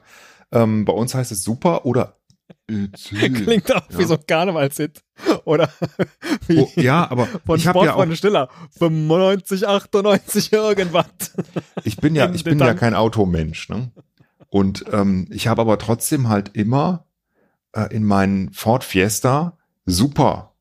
Ähm, 0.51 0.86
bei 0.86 0.93
uns 0.93 1.13
heißt 1.13 1.31
es 1.31 1.43
super 1.43 1.86
oder 1.86 2.13
Klingt 2.67 3.75
auch 3.75 3.81
wie 3.89 4.01
Ja. 4.01 4.07
so 4.07 4.13
ein 4.15 4.25
Karnevalshit. 4.27 5.01
Oder 5.45 5.69
wie 6.47 6.60
Oh, 6.60 6.69
ja, 6.75 7.10
aber 7.10 7.25
von 7.45 7.57
ich 7.60 7.67
habe 7.67 7.83
ja 7.86 7.95
auch, 7.95 8.13
Stiller. 8.15 8.47
95, 8.77 9.67
98 9.67 10.53
irgendwas. 10.53 11.05
ich 11.83 11.97
bin 11.97 12.15
ja, 12.15 12.29
ich 12.33 12.43
bin 12.43 12.60
ja 12.60 12.73
kein 12.73 12.93
Automensch, 12.93 13.67
ne? 13.69 13.91
Und 14.49 14.86
ähm, 14.91 15.27
ich 15.31 15.47
habe 15.47 15.62
aber 15.62 15.77
trotzdem 15.77 16.29
halt 16.29 16.55
immer 16.55 17.05
äh, 17.73 17.93
in 17.93 18.03
meinen 18.03 18.51
Ford 18.53 18.83
Fiesta 18.83 19.57
super 19.86 20.53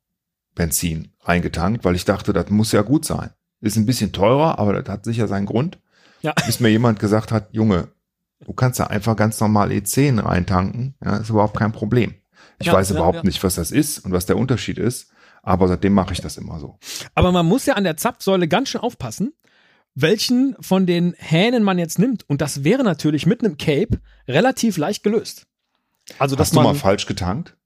Benzin 0.55 1.13
reingetankt, 1.23 1.85
weil 1.85 1.95
ich 1.95 2.05
dachte, 2.05 2.33
das 2.33 2.51
muss 2.51 2.73
ja 2.73 2.83
gut 2.83 3.05
sein. 3.05 3.31
Ist 3.61 3.77
ein 3.77 3.87
bisschen 3.87 4.13
teurer, 4.13 4.59
aber 4.59 4.73
das 4.81 4.93
hat 4.93 5.05
sicher 5.05 5.29
seinen 5.29 5.47
Grund. 5.47 5.79
Ja. 6.23 6.33
Bis 6.47 6.61
mir 6.61 6.69
jemand 6.69 6.99
gesagt 6.99 7.33
hat, 7.33 7.49
Junge, 7.53 7.89
du 8.45 8.53
kannst 8.53 8.81
da 8.81 8.85
einfach 8.85 9.17
ganz 9.17 9.41
normal 9.41 9.71
E10 9.71 10.23
reintanken, 10.25 10.95
ja, 11.05 11.17
ist 11.17 11.31
überhaupt 11.31 11.57
kein 11.57 11.73
Problem. 11.73 12.15
Ich 12.59 12.69
Ja, 12.69 12.73
weiß 12.73 12.91
ja, 12.91 12.97
überhaupt 12.97 13.25
nicht, 13.25 13.43
was 13.45 13.57
das 13.57 13.71
ist 13.71 13.99
und 14.01 14.13
was 14.13 14.27
der 14.27 14.37
Unterschied 14.37 14.79
ist, 14.79 15.11
aber 15.43 15.69
seitdem 15.69 15.93
mache 15.95 16.13
ich 16.13 16.21
das 16.21 16.37
immer 16.37 16.59
so. 16.59 16.79
Aber 17.15 17.33
man 17.33 17.47
muss 17.47 17.67
ja 17.67 17.75
an 17.75 17.85
der 17.85 17.97
Zapfsäule 17.97 18.49
ganz 18.49 18.71
schön 18.71 18.81
aufpassen, 18.81 19.35
welchen 19.97 20.55
von 20.61 20.87
den 20.87 21.15
Hähnen 21.19 21.65
man 21.65 21.79
jetzt 21.79 21.99
nimmt. 21.99 22.29
Und 22.29 22.41
das 22.41 22.63
wäre 22.63 22.85
natürlich 22.85 23.27
mit 23.27 23.43
einem 23.43 23.57
Cape 23.59 23.99
relativ 24.29 24.77
leicht 24.77 25.03
gelöst. 25.03 25.47
Also, 26.19 26.37
dass 26.37 26.49
Hast 26.49 26.53
du 26.53 26.61
man. 26.61 26.67
mal 26.67 26.75
falsch 26.75 27.07
getankt? 27.07 27.57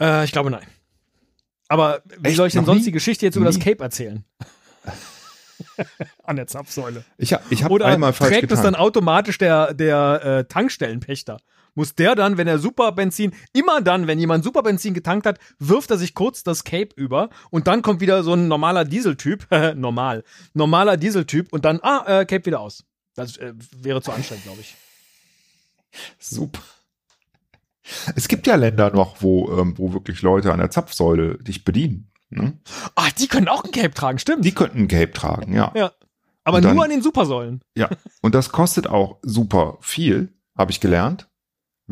Äh, 0.00 0.24
ich 0.24 0.32
glaube, 0.32 0.50
nein. 0.50 0.66
Aber 1.68 2.02
wie 2.20 2.28
Echt? 2.28 2.36
soll 2.36 2.46
ich 2.46 2.52
denn 2.54 2.62
Noch 2.62 2.66
sonst 2.68 2.80
nie? 2.80 2.86
die 2.86 2.92
Geschichte 2.92 3.26
jetzt 3.26 3.36
über 3.36 3.44
das? 3.46 3.58
Cape 3.58 3.82
erzählen? 3.82 4.24
An 6.24 6.36
der 6.36 6.46
Zapfsäule. 6.46 7.04
Ich 7.18 7.32
habe 7.32 7.42
ich 7.50 7.62
hab 7.64 7.70
Oder 7.70 7.86
einmal 7.86 8.12
falsch 8.12 8.30
trägt 8.30 8.42
getankt. 8.42 8.58
es 8.58 8.62
dann 8.62 8.74
automatisch 8.74 9.38
der, 9.38 9.74
der 9.74 10.22
äh, 10.24 10.44
Tankstellenpächter? 10.44 11.38
Muss 11.74 11.94
der 11.94 12.14
dann, 12.14 12.36
wenn 12.36 12.46
er 12.48 12.58
Superbenzin, 12.58 13.32
immer 13.52 13.80
dann, 13.80 14.06
wenn 14.06 14.18
jemand 14.18 14.44
Superbenzin 14.44 14.92
getankt 14.94 15.26
hat, 15.26 15.38
wirft 15.58 15.90
er 15.90 15.98
sich 15.98 16.14
kurz 16.14 16.42
das 16.42 16.64
Cape 16.64 16.90
über 16.96 17.30
und 17.50 17.66
dann 17.66 17.82
kommt 17.82 18.00
wieder 18.00 18.22
so 18.24 18.34
ein 18.34 18.48
normaler 18.48 18.84
Dieseltyp, 18.84 19.46
normal, 19.76 20.24
normaler 20.54 20.96
Dieseltyp 20.96 21.52
und 21.52 21.64
dann, 21.64 21.80
ah, 21.82 22.20
äh, 22.20 22.24
Cape 22.26 22.46
wieder 22.46 22.60
aus. 22.60 22.84
Das 23.14 23.36
äh, 23.38 23.54
wäre 23.80 24.02
zu 24.02 24.12
anstrengend, 24.12 24.44
glaube 24.44 24.60
ich. 24.60 24.74
Super. 26.18 26.60
Es 28.14 28.28
gibt 28.28 28.46
ja 28.46 28.54
Länder 28.54 28.90
noch, 28.90 29.22
wo, 29.22 29.50
ähm, 29.58 29.74
wo 29.76 29.92
wirklich 29.92 30.22
Leute 30.22 30.52
an 30.52 30.58
der 30.58 30.70
Zapfsäule 30.70 31.38
dich 31.38 31.64
bedienen. 31.64 32.10
Ne? 32.30 32.58
Ah, 32.94 33.08
die 33.18 33.26
können 33.28 33.48
auch 33.48 33.64
ein 33.64 33.72
Cape 33.72 33.92
tragen, 33.92 34.18
stimmt. 34.18 34.44
Die 34.44 34.54
könnten 34.54 34.82
ein 34.82 34.88
Cape 34.88 35.12
tragen, 35.12 35.52
ja. 35.54 35.72
ja. 35.74 35.92
Aber 36.44 36.60
dann- 36.60 36.74
nur 36.74 36.84
an 36.84 36.90
den 36.90 37.02
Supersäulen. 37.02 37.60
Ja. 37.76 37.90
Und 38.22 38.34
das 38.34 38.50
kostet 38.50 38.86
auch 38.86 39.18
super 39.22 39.78
viel, 39.80 40.32
habe 40.56 40.70
ich 40.70 40.80
gelernt, 40.80 41.28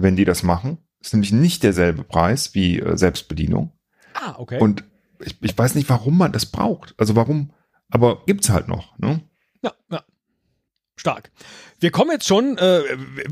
wenn 0.03 0.17
die 0.17 0.25
das 0.25 0.43
machen. 0.43 0.79
Ist 1.01 1.15
nämlich 1.15 1.33
nicht 1.33 1.63
derselbe 1.63 2.05
Preis 2.05 2.55
wie 2.55 2.79
äh, 2.79 2.97
Selbstbedienung. 2.97 3.73
Ah, 4.15 4.35
okay. 4.39 4.61
Und 4.61 4.85
ich, 5.21 5.37
ich 5.41 5.57
weiß 5.57 5.75
nicht, 5.75 5.89
warum 5.89 6.19
man 6.19 6.33
das 6.33 6.47
braucht. 6.47 6.95
Also 6.99 7.17
warum, 7.17 7.53
aber 7.91 8.23
gibt's 8.27 8.51
halt 8.51 8.69
noch. 8.69 8.99
Ne? 8.99 9.23
Ja, 9.63 9.73
ja. 9.91 10.03
Stark. 10.97 11.31
Wir 11.79 11.91
kommen 11.91 12.11
jetzt 12.11 12.27
schon, 12.27 12.59
äh, 12.59 12.83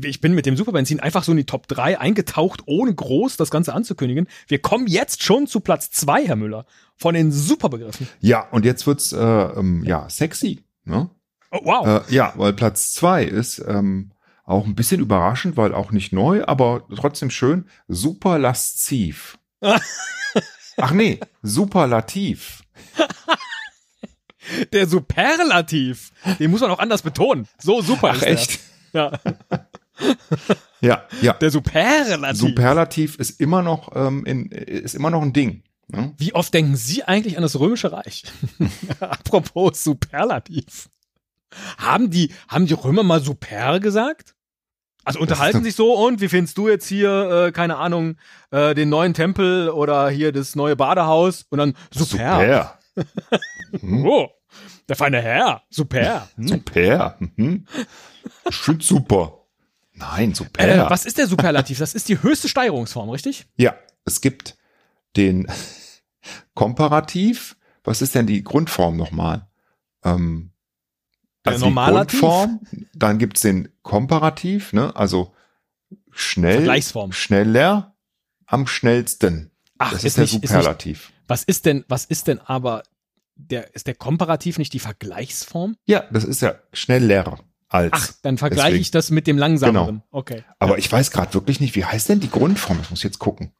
ich 0.03 0.21
bin 0.21 0.33
mit 0.33 0.47
dem 0.47 0.57
Superbenzin 0.57 0.99
einfach 0.99 1.23
so 1.23 1.31
in 1.31 1.37
die 1.37 1.45
Top 1.45 1.67
3 1.67 1.99
eingetaucht, 1.99 2.63
ohne 2.65 2.93
groß 2.93 3.37
das 3.37 3.51
Ganze 3.51 3.73
anzukündigen. 3.73 4.27
Wir 4.47 4.59
kommen 4.59 4.87
jetzt 4.87 5.23
schon 5.23 5.45
zu 5.45 5.59
Platz 5.59 5.91
2, 5.91 6.25
Herr 6.25 6.35
Müller, 6.35 6.65
von 6.95 7.13
den 7.13 7.31
Superbegriffen. 7.31 8.07
Ja, 8.21 8.47
und 8.49 8.65
jetzt 8.65 8.87
wird's 8.87 9.11
äh, 9.11 9.19
ähm, 9.19 9.83
ja 9.85 10.09
sexy. 10.09 10.63
Ne? 10.83 11.11
Oh, 11.51 11.59
wow. 11.63 11.87
Äh, 12.09 12.13
ja, 12.13 12.33
weil 12.37 12.53
Platz 12.53 12.93
2 12.93 13.23
ist 13.25 13.63
ähm, 13.67 14.11
auch 14.49 14.65
ein 14.65 14.75
bisschen 14.75 14.99
überraschend, 14.99 15.57
weil 15.57 15.73
auch 15.73 15.91
nicht 15.91 16.11
neu, 16.11 16.43
aber 16.43 16.87
trotzdem 16.95 17.29
schön. 17.29 17.65
Superlasziv. 17.87 19.37
Ach 20.77 20.91
nee, 20.91 21.19
superlativ. 21.43 22.63
Der 24.73 24.87
Superlativ. 24.87 26.11
Den 26.39 26.49
muss 26.49 26.61
man 26.61 26.71
auch 26.71 26.79
anders 26.79 27.03
betonen. 27.03 27.47
So 27.59 27.81
super 27.83 28.09
Ach 28.13 28.15
ist 28.15 28.23
echt? 28.23 28.59
der. 28.93 29.19
Ja. 29.21 29.65
Ja, 30.81 31.03
ja. 31.21 31.33
Der 31.33 31.51
Superlativ. 31.51 32.39
Superlativ 32.39 33.15
ist 33.17 33.41
immer 33.41 33.61
noch 33.61 33.93
ähm, 33.97 34.25
in, 34.25 34.49
ist 34.49 34.95
immer 34.95 35.09
noch 35.09 35.21
ein 35.21 35.33
Ding. 35.33 35.63
Ne? 35.89 36.13
Wie 36.17 36.33
oft 36.33 36.53
denken 36.53 36.77
Sie 36.77 37.03
eigentlich 37.03 37.35
an 37.35 37.43
das 37.43 37.59
Römische 37.59 37.91
Reich? 37.91 38.23
Apropos 39.01 39.83
Superlativ. 39.83 40.89
Haben 41.77 42.09
die, 42.11 42.31
haben 42.47 42.65
die 42.65 42.75
Römer 42.75 43.03
mal 43.03 43.21
Super 43.21 43.81
gesagt? 43.81 44.35
Also 45.09 45.21
unterhalten 45.21 45.63
sich 45.63 45.75
so 45.75 45.93
und 45.93 46.21
wie 46.21 46.29
findest 46.29 46.55
du 46.59 46.67
jetzt 46.69 46.87
hier, 46.87 47.47
äh, 47.47 47.51
keine 47.51 47.77
Ahnung, 47.77 48.17
äh, 48.51 48.75
den 48.75 48.89
neuen 48.89 49.15
Tempel 49.15 49.69
oder 49.69 50.07
hier 50.09 50.31
das 50.31 50.55
neue 50.55 50.75
Badehaus 50.75 51.47
und 51.49 51.57
dann 51.57 51.73
super. 51.91 52.75
Super. 52.95 53.39
Hm, 53.81 54.05
Oh, 54.05 54.27
der 54.87 54.95
feine 54.95 55.21
Herr, 55.21 55.63
super. 55.69 56.27
Hm. 56.35 56.47
super. 56.47 57.17
Mhm. 57.19 57.65
Schön 58.49 58.79
super. 58.81 59.45
Nein, 59.93 60.35
super. 60.35 60.59
Äh, 60.67 60.89
was 60.89 61.05
ist 61.05 61.17
der 61.17 61.25
Superlativ? 61.27 61.79
Das 61.79 61.95
ist 61.95 62.07
die 62.07 62.21
höchste 62.21 62.47
Steigerungsform, 62.47 63.09
richtig? 63.09 63.47
Ja, 63.57 63.75
es 64.05 64.21
gibt 64.21 64.57
den 65.17 65.47
Komparativ. 66.53 67.57
Was 67.83 68.01
ist 68.03 68.13
denn 68.13 68.27
die 68.27 68.43
Grundform 68.43 68.95
nochmal? 68.97 69.47
Ähm, 70.03 70.51
Der 71.45 71.53
also 71.53 71.65
die 71.65 71.69
Normalativ? 71.71 72.19
Grundform, 72.19 72.59
dann 72.93 73.17
gibt's 73.17 73.41
den 73.41 73.69
Komparativ, 73.81 74.73
ne? 74.73 74.95
also 74.95 75.33
schnell, 76.11 76.55
Vergleichsform. 76.55 77.11
schneller, 77.11 77.95
am 78.45 78.67
schnellsten. 78.67 79.51
Ach, 79.77 79.91
das 79.93 80.03
ist 80.03 80.05
ist 80.05 80.17
der 80.17 80.21
nicht- 80.23 80.33
ist 80.35 80.41
nicht- 80.41 80.51
Superlativ. 80.51 81.11
Was 81.27 81.43
ist 81.43 81.65
denn, 81.65 81.85
was 81.87 82.05
ist 82.05 82.27
denn 82.27 82.39
aber 82.39 82.83
der, 83.35 83.73
ist 83.75 83.87
der 83.87 83.95
Komparativ 83.95 84.57
nicht 84.57 84.73
die 84.73 84.79
Vergleichsform? 84.79 85.77
ja, 85.85 86.03
das 86.11 86.23
ist 86.25 86.41
ja 86.41 86.55
schneller 86.73 87.39
als. 87.69 87.91
Ach, 87.93 88.11
dann 88.23 88.37
vergleiche 88.37 88.77
ich 88.77 88.91
das 88.91 89.11
mit 89.11 89.27
dem 89.27 89.37
langsameren. 89.37 89.87
Genau. 90.01 90.03
Okay. 90.11 90.43
Aber 90.57 90.77
ich 90.77 90.91
weiß 90.91 91.11
gerade 91.11 91.33
wirklich 91.35 91.59
nicht, 91.61 91.75
wie 91.75 91.85
heißt 91.85 92.09
denn 92.09 92.19
die 92.19 92.29
Grundform? 92.31 92.79
Ich 92.81 92.89
muss 92.89 93.03
jetzt 93.03 93.19
gucken. 93.19 93.53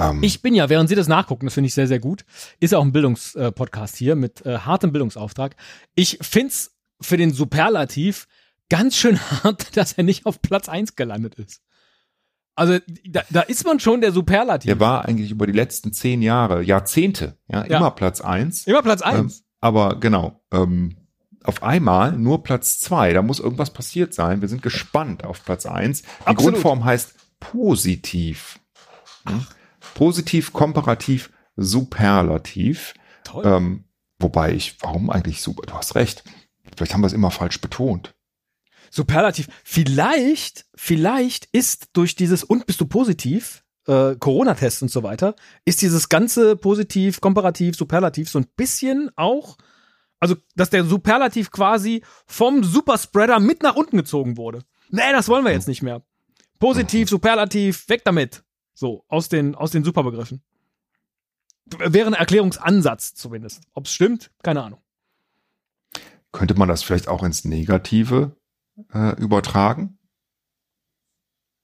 Ähm, 0.00 0.22
Ich 0.22 0.42
bin 0.42 0.54
ja, 0.54 0.68
während 0.68 0.88
Sie 0.88 0.94
das 0.94 1.08
nachgucken, 1.08 1.46
das 1.46 1.54
finde 1.54 1.68
ich 1.68 1.74
sehr, 1.74 1.86
sehr 1.86 2.00
gut, 2.00 2.24
ist 2.60 2.74
auch 2.74 2.82
ein 2.84 2.92
Bildungspodcast 2.92 3.96
hier 3.96 4.16
mit 4.16 4.44
äh, 4.46 4.58
hartem 4.58 4.92
Bildungsauftrag. 4.92 5.56
Ich 5.94 6.18
find's 6.22 6.76
für 7.00 7.16
den 7.16 7.32
Superlativ 7.32 8.26
ganz 8.68 8.96
schön 8.96 9.18
hart, 9.42 9.76
dass 9.76 9.92
er 9.94 10.04
nicht 10.04 10.26
auf 10.26 10.40
Platz 10.42 10.68
1 10.68 10.96
gelandet 10.96 11.34
ist. 11.36 11.60
Also 12.56 12.78
da, 13.08 13.22
da 13.30 13.40
ist 13.42 13.64
man 13.64 13.80
schon 13.80 14.00
der 14.02 14.12
Superlativ. 14.12 14.68
der 14.68 14.80
war 14.80 15.06
eigentlich 15.06 15.30
über 15.30 15.46
die 15.46 15.52
letzten 15.52 15.92
zehn 15.92 16.20
Jahre, 16.20 16.62
Jahrzehnte, 16.62 17.38
ja, 17.48 17.64
Ja. 17.66 17.78
immer 17.78 17.90
Platz 17.92 18.20
eins. 18.20 18.66
Immer 18.66 18.82
Platz 18.82 19.00
1. 19.02 19.18
Ähm, 19.18 19.32
aber 19.62 19.98
genau, 19.98 20.42
ähm, 20.52 20.96
auf 21.42 21.62
einmal 21.62 22.12
nur 22.12 22.42
Platz 22.42 22.78
zwei. 22.80 23.14
Da 23.14 23.22
muss 23.22 23.40
irgendwas 23.40 23.70
passiert 23.70 24.12
sein. 24.12 24.42
Wir 24.42 24.48
sind 24.48 24.60
gespannt 24.62 25.24
auf 25.24 25.42
Platz 25.44 25.64
eins. 25.64 26.02
Die 26.02 26.08
Absolut. 26.26 26.52
Grundform 26.54 26.84
heißt 26.84 27.14
positiv. 27.38 28.58
Hm? 29.26 29.46
Positiv, 29.94 30.52
komparativ, 30.52 31.30
superlativ. 31.56 32.94
Toll. 33.24 33.44
Ähm, 33.46 33.84
wobei 34.18 34.52
ich, 34.52 34.76
warum 34.80 35.10
eigentlich 35.10 35.42
super? 35.42 35.62
Du 35.66 35.74
hast 35.74 35.94
recht. 35.94 36.24
Vielleicht 36.76 36.94
haben 36.94 37.00
wir 37.00 37.06
es 37.06 37.12
immer 37.12 37.30
falsch 37.30 37.60
betont. 37.60 38.14
Superlativ. 38.90 39.48
Vielleicht, 39.64 40.66
vielleicht 40.74 41.46
ist 41.52 41.88
durch 41.92 42.16
dieses 42.16 42.42
und 42.42 42.66
bist 42.66 42.80
du 42.80 42.86
positiv, 42.86 43.64
äh, 43.86 44.16
Corona-Tests 44.16 44.82
und 44.82 44.90
so 44.90 45.02
weiter, 45.02 45.36
ist 45.64 45.82
dieses 45.82 46.08
ganze 46.08 46.56
positiv, 46.56 47.20
komparativ, 47.20 47.76
superlativ 47.76 48.28
so 48.28 48.38
ein 48.38 48.46
bisschen 48.56 49.10
auch, 49.16 49.56
also 50.18 50.36
dass 50.56 50.70
der 50.70 50.84
Superlativ 50.84 51.50
quasi 51.50 52.02
vom 52.26 52.64
Superspreader 52.64 53.38
mit 53.38 53.62
nach 53.62 53.76
unten 53.76 53.96
gezogen 53.96 54.36
wurde. 54.36 54.64
Nee, 54.90 55.12
das 55.12 55.28
wollen 55.28 55.44
wir 55.44 55.52
jetzt 55.52 55.68
nicht 55.68 55.82
mehr. 55.82 56.02
Positiv, 56.58 57.08
superlativ, 57.08 57.88
weg 57.88 58.02
damit. 58.04 58.42
So, 58.80 59.04
aus 59.08 59.28
den, 59.28 59.54
aus 59.54 59.72
den 59.72 59.84
Superbegriffen. 59.84 60.40
Wäre 61.66 62.06
ein 62.06 62.14
Erklärungsansatz 62.14 63.14
zumindest. 63.14 63.60
Ob 63.74 63.84
es 63.84 63.92
stimmt, 63.92 64.30
keine 64.42 64.62
Ahnung. 64.62 64.80
Könnte 66.32 66.54
man 66.54 66.66
das 66.66 66.82
vielleicht 66.82 67.06
auch 67.06 67.22
ins 67.22 67.44
Negative 67.44 68.34
äh, 68.94 69.14
übertragen? 69.20 69.98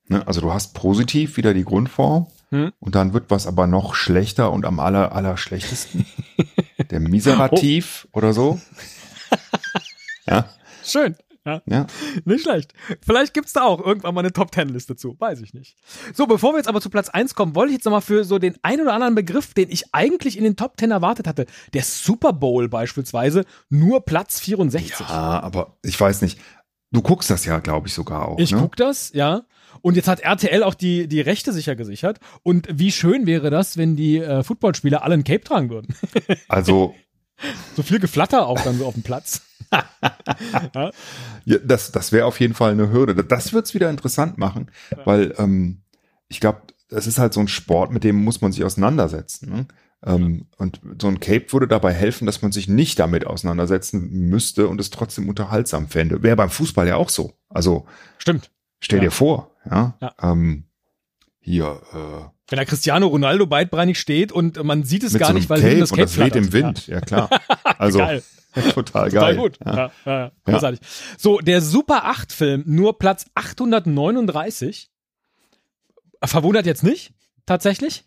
Ne? 0.08 0.26
Also 0.26 0.42
du 0.42 0.52
hast 0.52 0.74
positiv 0.74 1.38
wieder 1.38 1.54
die 1.54 1.64
Grundform 1.64 2.26
Hm. 2.50 2.72
und 2.80 2.94
dann 2.94 3.14
wird 3.14 3.30
was 3.30 3.46
aber 3.46 3.66
noch 3.66 3.94
schlechter 3.94 4.52
und 4.52 4.66
am 4.66 4.78
aller, 4.78 5.12
aller 5.12 5.38
schlechtesten. 5.38 6.04
Der 6.90 7.00
Miserativ 7.00 8.06
oder 8.12 8.34
so. 8.34 8.60
Ja, 10.28 10.50
Schön. 10.82 11.16
Ja. 11.46 11.62
ja. 11.66 11.86
Nicht 12.24 12.42
schlecht. 12.42 12.74
Vielleicht 13.00 13.32
gibt's 13.32 13.52
da 13.52 13.62
auch 13.62 13.80
irgendwann 13.84 14.14
mal 14.14 14.20
eine 14.20 14.32
Top-10-Liste 14.32 14.96
zu. 14.96 15.14
Weiß 15.18 15.40
ich 15.40 15.54
nicht. 15.54 15.76
So, 16.12 16.26
bevor 16.26 16.52
wir 16.52 16.58
jetzt 16.58 16.68
aber 16.68 16.80
zu 16.80 16.90
Platz 16.90 17.08
1 17.08 17.36
kommen, 17.36 17.54
wollte 17.54 17.70
ich 17.70 17.76
jetzt 17.76 17.84
nochmal 17.84 18.00
für 18.00 18.24
so 18.24 18.40
den 18.40 18.56
ein 18.62 18.80
oder 18.80 18.92
anderen 18.92 19.14
Begriff, 19.14 19.54
den 19.54 19.70
ich 19.70 19.94
eigentlich 19.94 20.36
in 20.36 20.44
den 20.44 20.56
Top 20.56 20.74
10 20.78 20.90
erwartet 20.90 21.28
hatte, 21.28 21.46
der 21.72 21.84
Super 21.84 22.32
Bowl 22.32 22.68
beispielsweise, 22.68 23.44
nur 23.68 24.04
Platz 24.04 24.40
64. 24.40 25.00
Ja, 25.08 25.40
aber 25.40 25.78
ich 25.82 25.98
weiß 25.98 26.22
nicht. 26.22 26.40
Du 26.92 27.02
guckst 27.02 27.30
das 27.30 27.44
ja, 27.44 27.60
glaube 27.60 27.88
ich, 27.88 27.94
sogar 27.94 28.28
auch. 28.28 28.38
Ich 28.38 28.52
ne? 28.52 28.58
guck 28.60 28.76
das, 28.76 29.12
ja. 29.12 29.42
Und 29.82 29.96
jetzt 29.96 30.08
hat 30.08 30.20
RTL 30.20 30.62
auch 30.62 30.74
die, 30.74 31.06
die 31.06 31.20
Rechte 31.20 31.52
sicher 31.52 31.76
gesichert. 31.76 32.18
Und 32.42 32.66
wie 32.72 32.90
schön 32.90 33.26
wäre 33.26 33.50
das, 33.50 33.76
wenn 33.76 33.94
die 33.94 34.18
äh, 34.18 34.42
Footballspieler 34.42 35.02
alle 35.02 35.14
ein 35.14 35.24
Cape 35.24 35.44
tragen 35.44 35.70
würden? 35.70 35.94
Also, 36.48 36.94
so 37.76 37.82
viel 37.82 38.00
Geflatter 38.00 38.46
auch 38.46 38.60
dann 38.60 38.78
so 38.78 38.86
auf 38.86 38.94
dem 38.94 39.02
Platz. 39.02 39.42
ja, 41.44 41.58
das, 41.64 41.92
das 41.92 42.12
wäre 42.12 42.26
auf 42.26 42.40
jeden 42.40 42.54
Fall 42.54 42.72
eine 42.72 42.90
Hürde. 42.90 43.14
Das 43.24 43.52
wird's 43.52 43.74
wieder 43.74 43.90
interessant 43.90 44.38
machen, 44.38 44.70
weil 45.04 45.34
ähm, 45.38 45.82
ich 46.28 46.40
glaube, 46.40 46.62
das 46.88 47.06
ist 47.06 47.18
halt 47.18 47.32
so 47.34 47.40
ein 47.40 47.48
Sport, 47.48 47.90
mit 47.92 48.04
dem 48.04 48.22
muss 48.22 48.40
man 48.40 48.52
sich 48.52 48.64
auseinandersetzen. 48.64 49.50
Ne? 49.50 49.66
Ähm, 50.04 50.46
und 50.56 50.80
so 51.00 51.08
ein 51.08 51.20
Cape 51.20 51.52
würde 51.52 51.66
dabei 51.68 51.92
helfen, 51.92 52.26
dass 52.26 52.42
man 52.42 52.52
sich 52.52 52.68
nicht 52.68 52.98
damit 52.98 53.26
auseinandersetzen 53.26 54.08
müsste 54.28 54.68
und 54.68 54.80
es 54.80 54.90
trotzdem 54.90 55.28
unterhaltsam 55.28 55.88
fände. 55.88 56.22
Wäre 56.22 56.36
beim 56.36 56.50
Fußball 56.50 56.86
ja 56.86 56.96
auch 56.96 57.08
so. 57.10 57.32
Also 57.48 57.86
Stimmt. 58.18 58.50
stell 58.80 58.98
Ja. 58.98 59.04
dir 59.06 59.10
vor, 59.10 59.50
ja, 59.68 59.96
Ja. 60.00 60.14
Ähm, 60.22 60.64
hier 61.40 61.80
äh, 61.92 62.35
Wenn 62.48 62.58
der 62.58 62.66
Cristiano 62.66 63.06
Ronaldo 63.08 63.46
beidbeinig 63.46 63.98
steht 63.98 64.30
und 64.30 64.62
man 64.62 64.84
sieht 64.84 65.02
es 65.02 65.12
mit 65.12 65.20
gar 65.20 65.28
so 65.30 65.34
nicht, 65.34 65.50
weil 65.50 65.60
Cape 65.60 65.78
das 65.80 65.90
und 65.90 65.96
Cape 65.98 66.06
das 66.08 66.18
weht 66.18 66.36
im. 66.36 66.52
Wind, 66.52 66.86
ja, 66.86 67.00
klar. 67.00 67.28
Also 67.78 67.98
Geil. 67.98 68.22
total 68.54 68.72
Total 68.74 69.10
geil. 69.10 69.36
gut. 69.36 69.58
Ja. 69.64 69.90
Ja. 70.06 70.30
Großartig. 70.44 70.80
So, 71.18 71.38
der 71.40 71.60
Super 71.60 72.04
8 72.06 72.32
Film, 72.32 72.62
nur 72.66 72.98
Platz 72.98 73.26
839. 73.34 74.90
Verwundert 76.24 76.64
jetzt 76.66 76.82
nicht, 76.82 77.12
tatsächlich. 77.44 78.04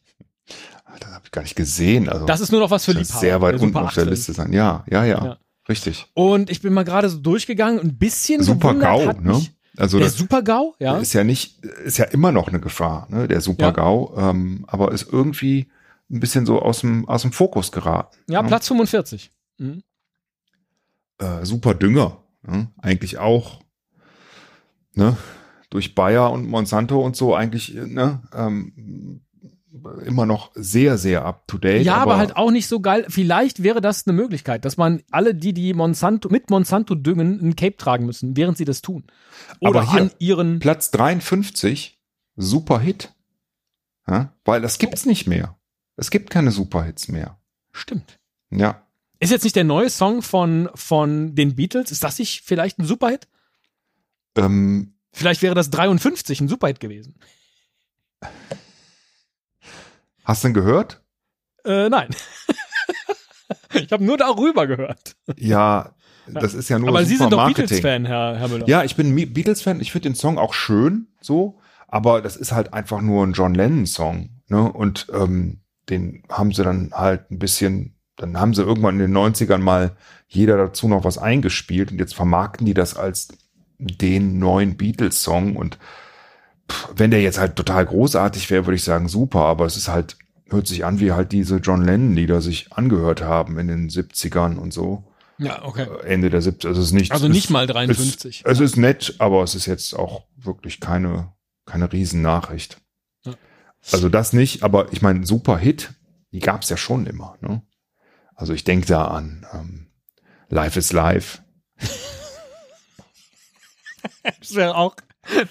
Das 0.99 1.11
habe 1.11 1.21
ich 1.25 1.31
gar 1.31 1.43
nicht 1.43 1.55
gesehen. 1.55 2.09
Also 2.09 2.25
Das 2.25 2.39
ist 2.41 2.51
nur 2.51 2.59
noch 2.61 2.71
was 2.71 2.85
für 2.85 2.93
das 2.93 3.03
Liebhaber. 3.09 3.19
sehr 3.19 3.41
weit 3.41 3.61
unten 3.61 3.77
auf 3.77 3.93
der 3.93 4.03
8 4.03 4.07
-Film. 4.07 4.09
Liste 4.09 4.33
sein. 4.33 4.51
Ja, 4.53 4.83
ja, 4.89 5.05
ja, 5.05 5.37
richtig. 5.69 6.07
Und 6.15 6.49
ich 6.49 6.61
bin 6.61 6.73
mal 6.73 6.83
gerade 6.83 7.09
so 7.09 7.19
durchgegangen, 7.19 7.79
ein 7.79 7.97
bisschen 7.97 8.41
Super 8.41 8.73
GAU, 8.73 9.05
ne? 9.13 9.33
mich, 9.33 9.51
Also 9.79 9.97
Der 9.97 10.07
das 10.07 10.17
Super 10.17 10.41
GAU, 10.41 10.75
ja. 10.79 10.97
ist 10.97 11.13
ja 11.13 11.23
nicht, 11.23 11.63
ist 11.63 11.97
ja 11.97 12.05
immer 12.05 12.31
noch 12.31 12.49
eine 12.49 12.59
Gefahr, 12.59 13.07
ne? 13.09 13.27
Der 13.27 13.41
Super 13.41 13.67
Ja. 13.67 13.71
GAU, 13.71 14.13
ähm, 14.17 14.65
aber 14.67 14.91
ist 14.91 15.11
irgendwie 15.11 15.69
ein 16.11 16.19
bisschen 16.19 16.45
so 16.45 16.61
aus 16.61 16.81
dem 16.81 17.07
aus 17.07 17.21
dem 17.21 17.31
Fokus 17.31 17.71
geraten. 17.71 18.17
Ja, 18.29 18.41
ne? 18.41 18.47
Platz 18.47 18.67
45. 18.67 19.31
Mhm. 19.57 19.83
Äh, 21.19 21.45
Super 21.45 21.73
Dünger, 21.75 22.17
ne? 22.43 22.67
eigentlich 22.77 23.17
auch, 23.19 23.61
ne? 24.95 25.17
Durch 25.69 25.93
Bayer 25.95 26.31
und 26.31 26.47
Monsanto 26.47 26.99
und 26.99 27.15
so 27.15 27.35
eigentlich, 27.35 27.73
ne? 27.73 28.21
Ähm, 28.33 29.21
immer 30.05 30.25
noch 30.25 30.51
sehr, 30.55 30.97
sehr 30.97 31.25
up 31.25 31.47
to 31.47 31.57
date. 31.57 31.85
Ja, 31.85 31.97
aber, 31.97 32.17
halt 32.17 32.35
auch 32.35 32.51
nicht 32.51 32.67
so 32.67 32.79
geil. 32.79 33.05
Vielleicht 33.09 33.63
wäre 33.63 33.81
das 33.81 34.05
eine 34.07 34.15
Möglichkeit, 34.15 34.65
dass 34.65 34.77
man 34.77 35.01
alle, 35.11 35.35
die 35.35 35.53
die 35.53 35.73
Monsanto 35.73 36.29
mit 36.29 36.49
Monsanto 36.49 36.95
düngen, 36.95 37.39
ein 37.41 37.55
Cape 37.55 37.77
tragen 37.77 38.05
müssen, 38.05 38.35
während 38.37 38.57
sie 38.57 38.65
das 38.65 38.81
tun. 38.81 39.05
Oder 39.59 39.81
Aber 39.81 39.91
hier- 39.91 40.01
an 40.01 40.11
ihren. 40.19 40.59
Platz 40.59 40.91
53, 40.91 41.99
Super 42.35 42.79
Hit. 42.79 43.13
Ja? 44.07 44.33
Weil 44.45 44.61
das 44.61 44.77
gibt's 44.79 45.05
nicht 45.05 45.27
mehr. 45.27 45.57
Es 45.95 46.09
gibt 46.11 46.29
keine 46.29 46.51
Superhits 46.51 47.07
mehr. 47.09 47.39
Stimmt. 47.71 48.19
Ja. 48.51 48.83
Ist 49.19 49.31
jetzt 49.31 49.43
nicht 49.43 49.55
der 49.55 49.65
neue 49.65 49.89
Song 49.89 50.21
von, 50.21 50.69
von 50.75 51.35
den 51.35 51.55
Beatles, 51.55 51.91
ist 51.91 52.03
das 52.03 52.17
nicht 52.19 52.43
vielleicht 52.45 52.79
ein 52.79 52.85
Superhit? 52.85 53.27
Ähm, 54.37 54.93
Vielleicht 55.11 55.41
wäre 55.41 55.55
das 55.55 55.69
53 55.71 56.39
ein 56.39 56.47
Superhit 56.47 56.79
gewesen. 56.79 57.15
Hast 60.23 60.43
du 60.43 60.49
ihn 60.49 60.53
gehört? 60.53 61.01
Äh, 61.65 61.89
nein. 61.89 62.09
ich 63.73 63.91
habe 63.91 64.03
nur 64.03 64.17
darüber 64.17 64.67
gehört. 64.67 65.15
Ja, 65.37 65.93
das 66.33 66.53
ist 66.53 66.69
ja 66.69 66.79
nur 66.79 66.89
Aber 66.89 67.05
Sie 67.05 67.15
sind 67.15 67.31
doch. 67.31 67.45
Beatles-Fan, 67.47 68.05
Herr, 68.05 68.37
Herr 68.37 68.47
Müller. 68.47 68.67
Ja, 68.67 68.83
ich 68.83 68.95
bin 68.95 69.15
Beatles-Fan. 69.15 69.81
Ich 69.81 69.91
finde 69.91 70.09
den 70.09 70.15
Song 70.15 70.37
auch 70.37 70.53
schön, 70.53 71.07
so. 71.21 71.59
Aber 71.87 72.21
das 72.21 72.35
ist 72.35 72.51
halt 72.51 72.73
einfach 72.73 73.01
nur 73.01 73.25
ein 73.25 73.33
John 73.33 73.55
Lennon-Song. 73.55 74.29
Ne? 74.47 74.71
Und 74.71 75.07
ähm, 75.13 75.61
den 75.89 76.23
haben 76.29 76.51
sie 76.51 76.63
dann 76.63 76.91
halt 76.93 77.31
ein 77.31 77.39
bisschen, 77.39 77.95
dann 78.15 78.39
haben 78.39 78.53
sie 78.53 78.61
irgendwann 78.61 78.99
in 78.99 79.11
den 79.11 79.17
90ern 79.17 79.57
mal 79.57 79.95
jeder 80.27 80.57
dazu 80.57 80.87
noch 80.87 81.03
was 81.03 81.17
eingespielt. 81.17 81.91
Und 81.91 81.99
jetzt 81.99 82.13
vermarkten 82.15 82.65
die 82.65 82.75
das 82.75 82.95
als 82.95 83.29
den 83.79 84.37
neuen 84.37 84.77
Beatles-Song. 84.77 85.55
Und 85.55 85.79
wenn 86.95 87.11
der 87.11 87.21
jetzt 87.21 87.39
halt 87.39 87.55
total 87.55 87.85
großartig 87.85 88.49
wäre, 88.49 88.65
würde 88.65 88.75
ich 88.75 88.83
sagen, 88.83 89.07
super. 89.07 89.39
Aber 89.41 89.65
es 89.65 89.77
ist 89.77 89.87
halt, 89.87 90.17
hört 90.49 90.67
sich 90.67 90.85
an, 90.85 90.99
wie 90.99 91.11
halt 91.11 91.31
diese 91.31 91.57
John 91.57 91.83
Lennon-Lieder 91.83 92.41
sich 92.41 92.71
angehört 92.73 93.21
haben 93.21 93.57
in 93.59 93.67
den 93.67 93.89
70ern 93.89 94.57
und 94.57 94.73
so. 94.73 95.03
Ja, 95.37 95.63
okay. 95.63 95.87
Ende 96.05 96.29
der 96.29 96.41
70er. 96.41 96.67
Also 96.67 96.81
es 96.81 96.87
ist 96.87 96.93
nicht, 96.93 97.11
Also 97.11 97.27
nicht 97.29 97.45
ist- 97.45 97.49
mal 97.49 97.65
53. 97.67 98.43
Es, 98.45 98.51
es 98.53 98.59
ist 98.59 98.77
nett, 98.77 99.15
aber 99.19 99.41
es 99.43 99.55
ist 99.55 99.65
jetzt 99.67 99.93
auch 99.95 100.25
wirklich 100.35 100.79
keine, 100.79 101.31
keine 101.65 101.91
Riesennachricht. 101.91 102.77
Ja. 103.25 103.33
Also 103.91 104.09
das 104.09 104.33
nicht, 104.33 104.63
aber 104.63 104.91
ich 104.91 105.01
meine, 105.01 105.25
super 105.25 105.57
Hit, 105.57 105.93
die 106.33 106.39
gab 106.39 106.63
es 106.63 106.69
ja 106.69 106.75
schon 106.77 107.05
immer. 107.07 107.37
Ne? 107.41 107.61
Also 108.35 108.53
ich 108.53 108.63
denke 108.65 108.85
da 108.87 109.05
an 109.05 109.45
ähm, 109.53 109.87
Life 110.49 110.77
is 110.77 110.91
Life. 110.91 111.39
Das 114.39 114.55
wäre 114.55 114.75
auch 114.75 114.95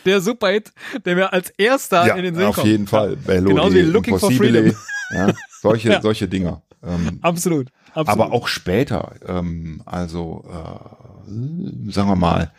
der 0.05 0.21
Superhit, 0.21 0.73
der 1.05 1.15
mir 1.15 1.33
als 1.33 1.51
erster 1.51 2.17
in 2.17 2.25
den 2.25 2.35
Sinn 2.35 2.45
auf 2.47 2.57
kommt. 2.57 2.67
jeden 2.67 2.87
Fall. 2.87 3.17
Bello 3.17 3.51
Genauso 3.51 3.75
wie 3.75 3.81
Looking 3.83 4.19
for. 4.19 4.31
Freedom. 4.33 4.75
Ja, 5.13 5.33
solche, 5.61 5.89
Ja. 5.93 6.03
solche 6.03 6.29
Dinger. 6.29 6.63
Ähm, 6.83 7.19
Absolut. 7.23 7.71
absolut. 7.95 8.09
aber 8.09 8.33
auch 8.33 8.47
später, 8.47 9.15
ähm, 9.27 9.83
also 9.85 10.45
äh, 10.49 11.91
sagen 11.91 12.09
wir 12.09 12.17
mal, 12.17 12.53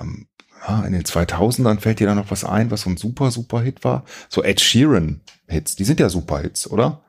ähm, 0.00 0.28
ja, 0.66 0.82
in 0.84 0.92
den 0.92 1.02
2000ern 1.02 1.80
fällt 1.80 1.98
dir 2.00 2.06
da 2.06 2.14
noch 2.14 2.30
was 2.30 2.44
ein, 2.44 2.70
was 2.70 2.82
so 2.82 2.90
ein 2.90 2.96
super, 2.96 3.30
super 3.30 3.60
Hit 3.62 3.82
war? 3.84 4.04
So 4.28 4.42
Ed 4.44 4.60
Sheeran 4.60 5.20
Hits, 5.48 5.76
die 5.76 5.84
sind 5.84 5.98
ja 6.00 6.08
super 6.08 6.40
Hits, 6.40 6.70
oder? 6.70 7.02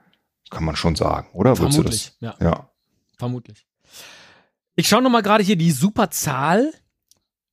Kann 0.50 0.64
man 0.64 0.76
schon 0.76 0.96
sagen, 0.96 1.28
oder? 1.34 1.58
Würdest 1.60 1.78
du 1.78 1.84
Vermutlich, 1.84 2.12
ja? 2.20 2.36
Ja. 2.42 2.70
vermutlich. 3.18 3.66
Ich 4.76 4.88
schaue 4.88 5.02
noch 5.02 5.10
mal 5.12 5.22
gerade 5.22 5.44
hier 5.44 5.56
die 5.58 5.72
Superzahl, 5.72 6.72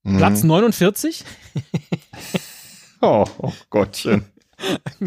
Mhm. 0.07 0.17
Platz 0.19 0.43
49. 0.43 1.25
Oh, 3.03 3.27
oh 3.39 3.53
Gottchen. 3.69 4.25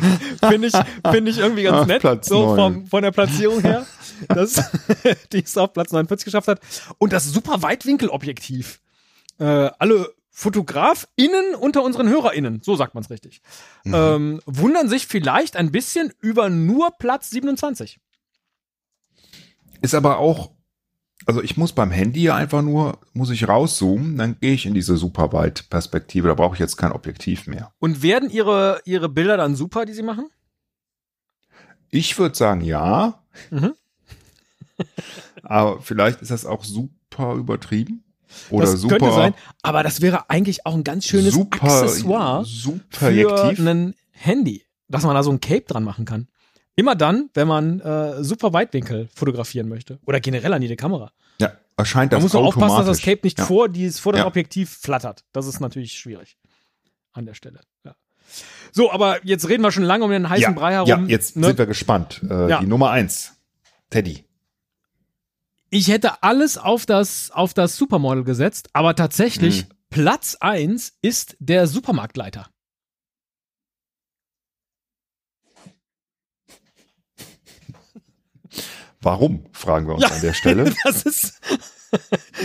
Finde 0.48 0.68
ich, 0.68 0.74
finde 1.12 1.32
ich 1.32 1.40
irgendwie 1.40 1.64
ganz 1.64 1.78
Ach, 1.82 1.86
nett, 1.88 2.02
Platz 2.02 2.28
so 2.28 2.56
vom, 2.56 2.86
von 2.86 3.02
der 3.02 3.10
Platzierung 3.10 3.62
her, 3.62 3.88
dass 4.28 4.62
die 5.34 5.44
es 5.44 5.58
auf 5.58 5.74
Platz 5.74 5.92
49 5.92 6.24
geschafft 6.26 6.48
hat. 6.48 6.62
Und 7.00 7.14
das 7.14 7.26
super 7.26 7.64
Weitwinkelobjektiv. 7.64 8.80
Äh, 9.40 9.72
alle 9.80 10.14
FotografInnen 10.30 11.56
unter 11.60 11.82
unseren 11.84 12.08
HörerInnen, 12.08 12.62
so 12.64 12.76
sagt 12.76 12.94
man 12.94 13.04
es 13.04 13.10
richtig, 13.10 13.42
Mhm. 13.86 13.94
ähm, 13.96 14.42
wundern 14.46 14.88
sich 14.88 15.08
vielleicht 15.08 15.56
ein 15.58 15.72
bisschen 15.72 16.14
über 16.22 16.50
nur 16.52 16.92
Platz 17.00 17.32
27. 17.32 18.00
Ist 19.82 19.96
aber 19.96 20.20
auch, 20.20 20.52
also 21.30 21.44
ich 21.44 21.58
muss 21.58 21.74
beim 21.74 21.92
Handy 21.92 22.24
ja 22.24 22.36
einfach 22.36 22.64
nur, 22.64 22.98
muss 23.14 23.30
ich 23.30 23.48
rauszoomen, 23.48 24.18
dann 24.18 24.40
gehe 24.40 24.54
ich 24.54 24.66
in 24.66 24.74
diese 24.74 24.98
Superweit-Perspektive, 24.98 26.28
da 26.28 26.34
brauche 26.34 26.56
ich 26.56 26.60
jetzt 26.60 26.76
kein 26.76 26.92
Objektiv 26.92 27.46
mehr. 27.46 27.72
Und 27.78 28.02
werden 28.02 28.32
ihre, 28.32 28.82
ihre 28.84 29.10
Bilder 29.10 29.38
dann 29.38 29.56
super, 29.56 29.86
die 29.86 29.94
sie 29.94 30.02
machen? 30.02 30.26
Ich 31.92 32.18
würde 32.18 32.34
sagen, 32.34 32.62
ja. 32.62 33.22
Mhm. 33.52 33.74
Aber 35.44 35.80
vielleicht 35.84 36.24
ist 36.24 36.32
das 36.32 36.48
auch 36.48 36.64
super 36.64 37.36
übertrieben. 37.36 38.04
Oder 38.50 38.66
das 38.66 38.82
super, 38.82 38.98
könnte 38.98 39.14
sein, 39.14 39.34
aber 39.64 39.82
das 39.82 40.02
wäre 40.02 40.30
eigentlich 40.30 40.68
auch 40.68 40.76
ein 40.76 40.84
ganz 40.84 41.06
schönes 41.06 41.34
super, 41.34 41.64
Accessoire 41.64 42.46
super 42.46 43.12
für 43.12 43.58
ein 43.58 43.96
Handy, 44.12 44.66
dass 44.88 45.02
man 45.02 45.16
da 45.16 45.24
so 45.24 45.32
ein 45.32 45.40
Cape 45.40 45.66
dran 45.68 45.84
machen 45.84 46.06
kann. 46.06 46.28
Immer 46.80 46.96
dann, 46.96 47.30
wenn 47.34 47.48
man 47.48 47.80
äh, 47.82 48.24
super 48.24 48.54
Weitwinkel 48.54 49.10
fotografieren 49.14 49.68
möchte. 49.68 50.00
Oder 50.06 50.20
generell 50.20 50.54
an 50.54 50.62
jede 50.62 50.76
Kamera. 50.76 51.12
Ja, 51.42 51.52
erscheint 51.78 52.14
Da 52.14 52.18
das 52.18 52.24
muss 52.24 52.34
man 52.34 52.44
aufpassen, 52.44 52.78
dass 52.78 52.86
das. 52.88 53.02
Cape 53.02 53.20
nicht 53.24 53.38
ja. 53.40 53.46
vor, 53.46 53.68
dieses, 53.70 54.00
vor 54.00 54.14
dem 54.14 54.20
Ja. 54.20 54.28
Objektiv 54.28 54.70
flattert. 54.82 55.26
Das 55.34 55.46
ist 55.46 55.60
natürlich 55.60 55.94
schwierig. 55.94 56.38
An 57.12 57.26
der 57.26 57.34
Stelle. 57.34 57.60
Ja. 57.86 57.96
So, 58.72 58.92
aber 58.92 59.26
jetzt 59.26 59.50
reden 59.50 59.64
wir 59.64 59.72
schon 59.72 59.84
lange 59.84 60.06
um 60.06 60.12
den 60.12 60.30
heißen 60.30 60.56
Brei 60.56 60.74
herum. 60.74 60.88
Ja, 60.88 61.00
jetzt 61.08 61.36
ne? 61.36 61.48
sind 61.48 61.58
wir 61.58 61.66
gespannt. 61.66 62.22
Äh. 62.30 62.60
Die 62.60 62.68
Nummer 62.68 62.92
eins, 62.92 63.34
Teddy. 63.90 64.24
Ich 65.72 65.88
hätte 65.90 66.24
alles 66.24 66.58
auf 66.58 66.86
das, 66.86 67.32
auf 67.32 67.54
das 67.54 67.76
Supermodel 67.78 68.24
gesetzt, 68.24 68.70
aber 68.74 68.96
tatsächlich 68.96 69.66
Mhm. 69.66 69.74
Platz 69.90 70.38
eins 70.40 70.94
ist 71.02 71.36
der 71.40 71.68
Supermarktleiter. 71.68 72.48
Warum, 79.02 79.46
fragen 79.54 79.88
wir 79.88 79.96
uns 79.96 80.04
Ja. 80.04 80.10
an 80.10 80.22
der 80.22 80.34
Stelle. 80.34 80.74
Das 80.84 81.04
ist 81.04 81.40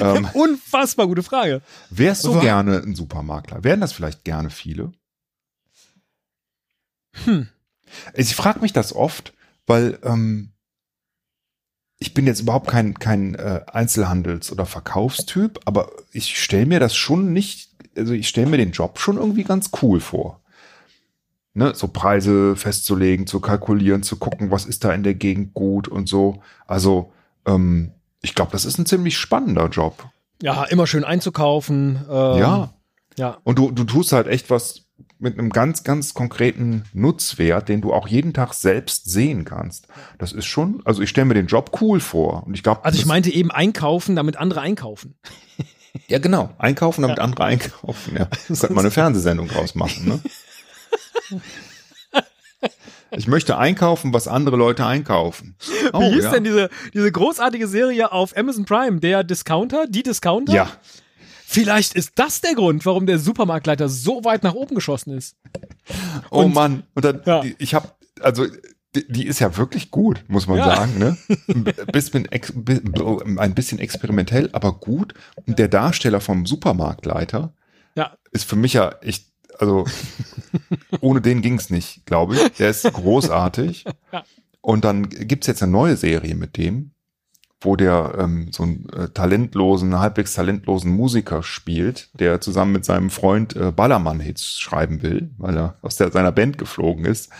ähm, 0.00 0.26
unfassbar 0.32 1.06
gute 1.06 1.22
Frage. 1.22 1.60
wärst 1.90 2.24
du 2.24 2.34
Wa- 2.36 2.40
gerne 2.40 2.78
ein 2.78 2.94
Supermakler? 2.94 3.62
Wären 3.64 3.80
das 3.80 3.92
vielleicht 3.92 4.24
gerne 4.24 4.50
viele? 4.50 4.92
Hm. 7.24 7.48
Ich 8.14 8.34
frage 8.34 8.60
mich 8.60 8.72
das 8.72 8.92
oft, 8.94 9.34
weil 9.66 9.98
ähm, 10.02 10.52
ich 11.98 12.12
bin 12.14 12.26
jetzt 12.26 12.40
überhaupt 12.40 12.68
kein, 12.68 12.94
kein 12.98 13.34
äh, 13.34 13.62
Einzelhandels- 13.66 14.50
oder 14.50 14.66
Verkaufstyp, 14.66 15.60
aber 15.64 15.92
ich 16.12 16.40
stelle 16.42 16.66
mir 16.66 16.80
das 16.80 16.94
schon 16.96 17.32
nicht, 17.32 17.70
also 17.96 18.12
ich 18.14 18.28
stelle 18.28 18.48
mir 18.48 18.56
den 18.58 18.72
Job 18.72 18.98
schon 18.98 19.16
irgendwie 19.16 19.44
ganz 19.44 19.70
cool 19.82 20.00
vor. 20.00 20.42
Ne, 21.56 21.72
so 21.74 21.86
Preise 21.86 22.56
festzulegen, 22.56 23.28
zu 23.28 23.38
kalkulieren, 23.38 24.02
zu 24.02 24.16
gucken, 24.16 24.50
was 24.50 24.66
ist 24.66 24.84
da 24.84 24.92
in 24.92 25.04
der 25.04 25.14
Gegend 25.14 25.54
gut 25.54 25.86
und 25.86 26.08
so. 26.08 26.42
Also 26.66 27.12
ähm, 27.46 27.92
ich 28.22 28.34
glaube, 28.34 28.50
das 28.50 28.64
ist 28.64 28.78
ein 28.78 28.86
ziemlich 28.86 29.16
spannender 29.16 29.68
Job. 29.68 30.08
Ja, 30.42 30.64
immer 30.64 30.86
schön 30.88 31.04
einzukaufen. 31.04 32.04
Ähm, 32.10 32.38
ja. 32.38 32.74
Ja. 33.16 33.38
Und 33.44 33.58
du, 33.58 33.70
du 33.70 33.84
tust 33.84 34.12
halt 34.12 34.26
echt 34.26 34.50
was 34.50 34.84
mit 35.18 35.38
einem 35.38 35.50
ganz, 35.50 35.84
ganz 35.84 36.12
konkreten 36.12 36.84
Nutzwert, 36.92 37.68
den 37.68 37.80
du 37.80 37.92
auch 37.92 38.08
jeden 38.08 38.34
Tag 38.34 38.52
selbst 38.52 39.10
sehen 39.10 39.44
kannst. 39.44 39.86
Das 40.18 40.32
ist 40.32 40.46
schon, 40.46 40.82
also 40.84 41.02
ich 41.02 41.10
stelle 41.10 41.26
mir 41.26 41.34
den 41.34 41.46
Job 41.46 41.78
cool 41.80 42.00
vor. 42.00 42.44
Und 42.46 42.54
ich 42.54 42.62
glaube, 42.62 42.84
Also 42.84 42.98
ich 42.98 43.06
meinte 43.06 43.30
eben 43.30 43.50
einkaufen, 43.50 44.16
damit 44.16 44.36
andere 44.36 44.60
einkaufen. 44.60 45.14
ja 46.08 46.18
genau, 46.18 46.50
einkaufen, 46.58 47.02
damit 47.02 47.20
andere 47.20 47.44
einkaufen. 47.44 48.16
Ja, 48.16 48.24
könnte 48.46 48.72
man 48.72 48.84
eine 48.84 48.90
Fernsehsendung 48.90 49.48
draus 49.48 49.74
machen. 49.74 50.06
Ne? 50.08 50.20
Ich 53.10 53.28
möchte 53.28 53.58
einkaufen, 53.58 54.12
was 54.12 54.26
andere 54.26 54.56
Leute 54.56 54.84
einkaufen. 54.86 55.56
Oh, 55.92 56.00
Wie 56.00 56.14
hieß 56.14 56.24
ja. 56.24 56.30
denn 56.32 56.44
diese, 56.44 56.68
diese 56.92 57.12
großartige 57.12 57.68
Serie 57.68 58.10
auf 58.10 58.36
Amazon 58.36 58.64
Prime? 58.64 58.98
Der 59.00 59.22
Discounter? 59.22 59.86
Die 59.88 60.02
Discounter? 60.02 60.52
Ja, 60.52 60.70
Vielleicht 61.46 61.94
ist 61.94 62.12
das 62.16 62.40
der 62.40 62.54
Grund, 62.54 62.84
warum 62.84 63.06
der 63.06 63.18
Supermarktleiter 63.20 63.88
so 63.88 64.24
weit 64.24 64.42
nach 64.42 64.54
oben 64.54 64.74
geschossen 64.74 65.16
ist. 65.16 65.36
oh 66.30 66.40
Und- 66.42 66.54
Mann. 66.54 66.82
Und 66.94 67.04
dann, 67.04 67.20
Ja. 67.24 67.42
die- 67.42 67.54
ich 67.58 67.74
habe, 67.74 67.88
also 68.20 68.46
die, 68.96 69.26
ist 69.26 69.38
ja 69.40 69.56
wirklich 69.56 69.90
gut, 69.92 70.24
muss 70.26 70.48
man 70.48 70.58
Ja. 70.58 70.74
sagen. 70.74 70.98
Ne? 70.98 71.16
Ein 73.38 73.54
bisschen 73.54 73.78
experimentell, 73.78 74.48
aber 74.52 74.72
gut. 74.72 75.14
Und 75.46 75.58
der 75.60 75.68
Darsteller 75.68 76.20
vom 76.20 76.44
Supermarktleiter 76.46 77.52
Ja. 77.94 78.16
ist 78.32 78.48
für 78.48 78.56
mich 78.56 78.72
ja 78.72 78.88
echt, 79.02 79.26
also 79.58 79.84
ohne 81.00 81.20
den 81.20 81.42
ging's 81.42 81.70
nicht, 81.70 82.06
glaube 82.06 82.36
ich. 82.36 82.52
Der 82.58 82.70
ist 82.70 82.84
großartig. 82.84 83.84
Und 84.60 84.84
dann 84.84 85.08
gibt's 85.08 85.46
jetzt 85.46 85.62
eine 85.62 85.72
neue 85.72 85.96
Serie 85.96 86.34
mit 86.34 86.56
dem, 86.56 86.92
wo 87.60 87.76
der 87.76 88.14
ähm, 88.18 88.48
so 88.52 88.62
einen 88.62 88.88
äh, 88.90 89.08
talentlosen, 89.08 89.98
halbwegs 89.98 90.34
talentlosen 90.34 90.90
Musiker 90.90 91.42
spielt, 91.42 92.08
der 92.18 92.40
zusammen 92.40 92.72
mit 92.72 92.84
seinem 92.84 93.10
Freund 93.10 93.56
äh, 93.56 93.72
Ballermann-Hits 93.72 94.58
schreiben 94.58 95.02
will, 95.02 95.30
weil 95.38 95.56
er 95.56 95.78
aus 95.82 95.96
der, 95.96 96.10
seiner 96.12 96.32
Band 96.32 96.58
geflogen 96.58 97.04
ist. 97.04 97.30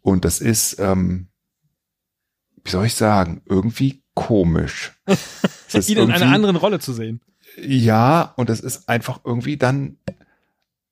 Und 0.00 0.24
das 0.24 0.40
ist, 0.40 0.78
ähm, 0.78 1.28
wie 2.64 2.70
soll 2.70 2.86
ich 2.86 2.94
sagen, 2.94 3.42
irgendwie 3.46 4.02
komisch. 4.14 4.92
Es 5.70 5.74
ist 5.74 5.90
Ihn 5.90 5.98
in 5.98 6.10
einer 6.10 6.32
anderen 6.32 6.56
Rolle 6.56 6.80
zu 6.80 6.94
sehen. 6.94 7.20
ja, 7.62 8.32
und 8.36 8.48
das 8.48 8.60
ist 8.60 8.88
einfach 8.88 9.20
irgendwie 9.22 9.58
dann 9.58 9.98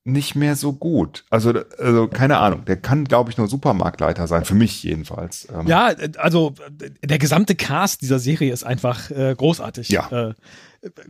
nicht 0.06 0.34
mehr 0.36 0.56
so 0.56 0.72
gut. 0.72 1.24
Also, 1.30 1.52
also 1.78 2.08
keine 2.08 2.38
Ahnung. 2.38 2.64
Der 2.64 2.76
kann, 2.76 3.04
glaube 3.04 3.30
ich, 3.30 3.38
nur 3.38 3.48
Supermarktleiter 3.48 4.26
sein. 4.26 4.44
Für 4.44 4.54
mich 4.54 4.82
jedenfalls. 4.82 5.48
Ähm 5.52 5.66
ja, 5.66 5.92
also 6.18 6.54
der 7.02 7.18
gesamte 7.18 7.54
Cast 7.54 8.02
dieser 8.02 8.18
Serie 8.18 8.52
ist 8.52 8.64
einfach 8.64 9.10
äh, 9.10 9.34
großartig. 9.36 9.88
Ja. 9.88 10.10
Äh, 10.10 10.34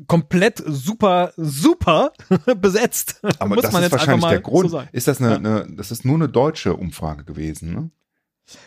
komplett 0.06 0.62
super, 0.66 1.32
super 1.36 2.12
besetzt. 2.60 3.20
Aber 3.38 3.54
Muss 3.54 3.64
das 3.64 3.72
man 3.72 3.82
ist 3.82 3.92
jetzt 3.92 4.00
wahrscheinlich 4.00 4.28
der 4.28 4.40
Grund. 4.40 4.70
So 4.70 4.82
ist 4.92 5.08
das 5.08 5.20
eine, 5.20 5.30
ja. 5.30 5.36
eine, 5.36 5.66
das 5.76 5.90
ist 5.90 6.04
nur 6.04 6.16
eine 6.16 6.28
deutsche 6.28 6.74
Umfrage 6.74 7.24
gewesen, 7.24 7.74
ne? 7.74 7.90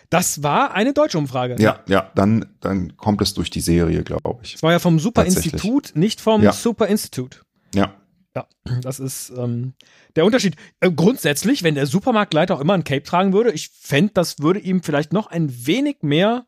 Das 0.10 0.44
war 0.44 0.74
eine 0.74 0.92
deutsche 0.94 1.18
Umfrage. 1.18 1.56
Ja, 1.58 1.80
ja, 1.88 2.12
dann, 2.14 2.46
dann 2.60 2.98
kommt 2.98 3.22
es 3.22 3.34
durch 3.34 3.50
die 3.50 3.62
Serie, 3.62 4.04
glaube 4.04 4.40
ich. 4.44 4.56
Es 4.56 4.64
war 4.64 4.74
ja 4.74 4.80
vom 4.80 5.00
Super 5.00 5.24
Institut, 5.24 5.94
nicht 5.96 6.20
vom 6.20 6.44
ja. 6.44 6.52
Super 6.52 6.88
Institut. 6.88 7.46
Ja. 7.74 7.94
Ja, 8.40 8.48
das 8.82 9.00
ist 9.00 9.32
ähm, 9.32 9.74
der 10.16 10.26
Unterschied. 10.26 10.56
Äh, 10.80 10.92
grundsätzlich, 10.92 11.64
wenn 11.64 11.76
der 11.76 11.88
Supermarktleiter 11.88 12.56
auch 12.56 12.62
immer 12.62 12.74
ein 12.74 12.84
Cape 12.84 13.04
tragen 13.04 13.34
würde, 13.34 13.52
ich 13.52 13.70
fände, 13.70 14.14
das 14.14 14.40
würde 14.40 14.60
ihm 14.60 14.82
vielleicht 14.82 15.12
noch 15.12 15.28
ein 15.28 15.66
wenig 15.66 15.98
mehr 16.02 16.46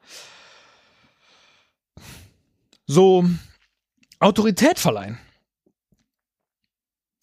so 2.88 3.26
Autorität 4.20 4.80
verleihen. 4.80 5.18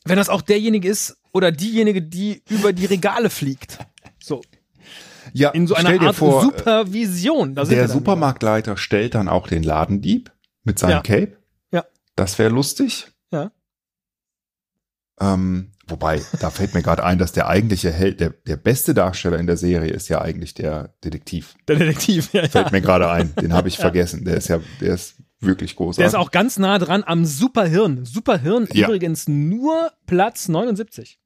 Wenn 0.04 0.16
das 0.16 0.28
auch 0.28 0.42
derjenige 0.42 0.88
ist 0.88 1.18
oder 1.32 1.52
diejenige, 1.52 2.02
die 2.02 2.42
über 2.48 2.72
die 2.72 2.86
Regale 2.86 3.30
fliegt. 3.30 3.78
So. 4.18 4.42
Ja, 5.32 5.50
in 5.50 5.66
so 5.66 5.74
einer 5.74 6.00
Art 6.00 6.16
vor, 6.16 6.42
Supervision. 6.42 7.54
der 7.54 7.88
Supermarktleiter 7.88 8.72
wieder. 8.72 8.78
stellt 8.78 9.14
dann 9.14 9.28
auch 9.28 9.46
den 9.46 9.62
Ladendieb 9.62 10.32
mit 10.64 10.78
seinem 10.78 10.90
ja. 10.90 11.00
Cape. 11.02 11.36
Ja. 11.70 11.84
Das 12.16 12.38
wäre 12.38 12.50
lustig. 12.50 13.12
Ja. 15.20 15.34
Ähm, 15.34 15.72
wobei, 15.86 16.22
da 16.40 16.50
fällt 16.50 16.74
mir 16.74 16.82
gerade 16.82 17.04
ein, 17.04 17.18
dass 17.18 17.32
der 17.32 17.48
eigentliche 17.48 17.90
Held, 17.90 18.20
der, 18.20 18.30
der 18.30 18.56
beste 18.56 18.94
Darsteller 18.94 19.38
in 19.38 19.46
der 19.46 19.56
Serie 19.56 19.92
ist 19.92 20.08
ja 20.08 20.20
eigentlich 20.20 20.54
der 20.54 20.94
Detektiv. 21.04 21.54
Der 21.66 21.76
Detektiv, 21.76 22.32
ja. 22.32 22.48
Fällt 22.48 22.72
mir 22.72 22.80
gerade 22.80 23.10
ein. 23.10 23.34
Den 23.36 23.52
habe 23.54 23.68
ich 23.68 23.76
ja. 23.76 23.82
vergessen. 23.82 24.24
Der 24.24 24.36
ist 24.36 24.48
ja, 24.48 24.60
der 24.80 24.94
ist 24.94 25.16
wirklich 25.40 25.76
großartig. 25.76 25.98
Der 25.98 26.06
ist 26.06 26.14
auch 26.14 26.30
ganz 26.30 26.58
nah 26.58 26.78
dran 26.78 27.04
am 27.06 27.24
Superhirn. 27.24 28.04
Superhirn 28.04 28.68
ja. 28.72 28.86
übrigens 28.86 29.28
nur 29.28 29.92
Platz 30.06 30.48
79 30.48 31.18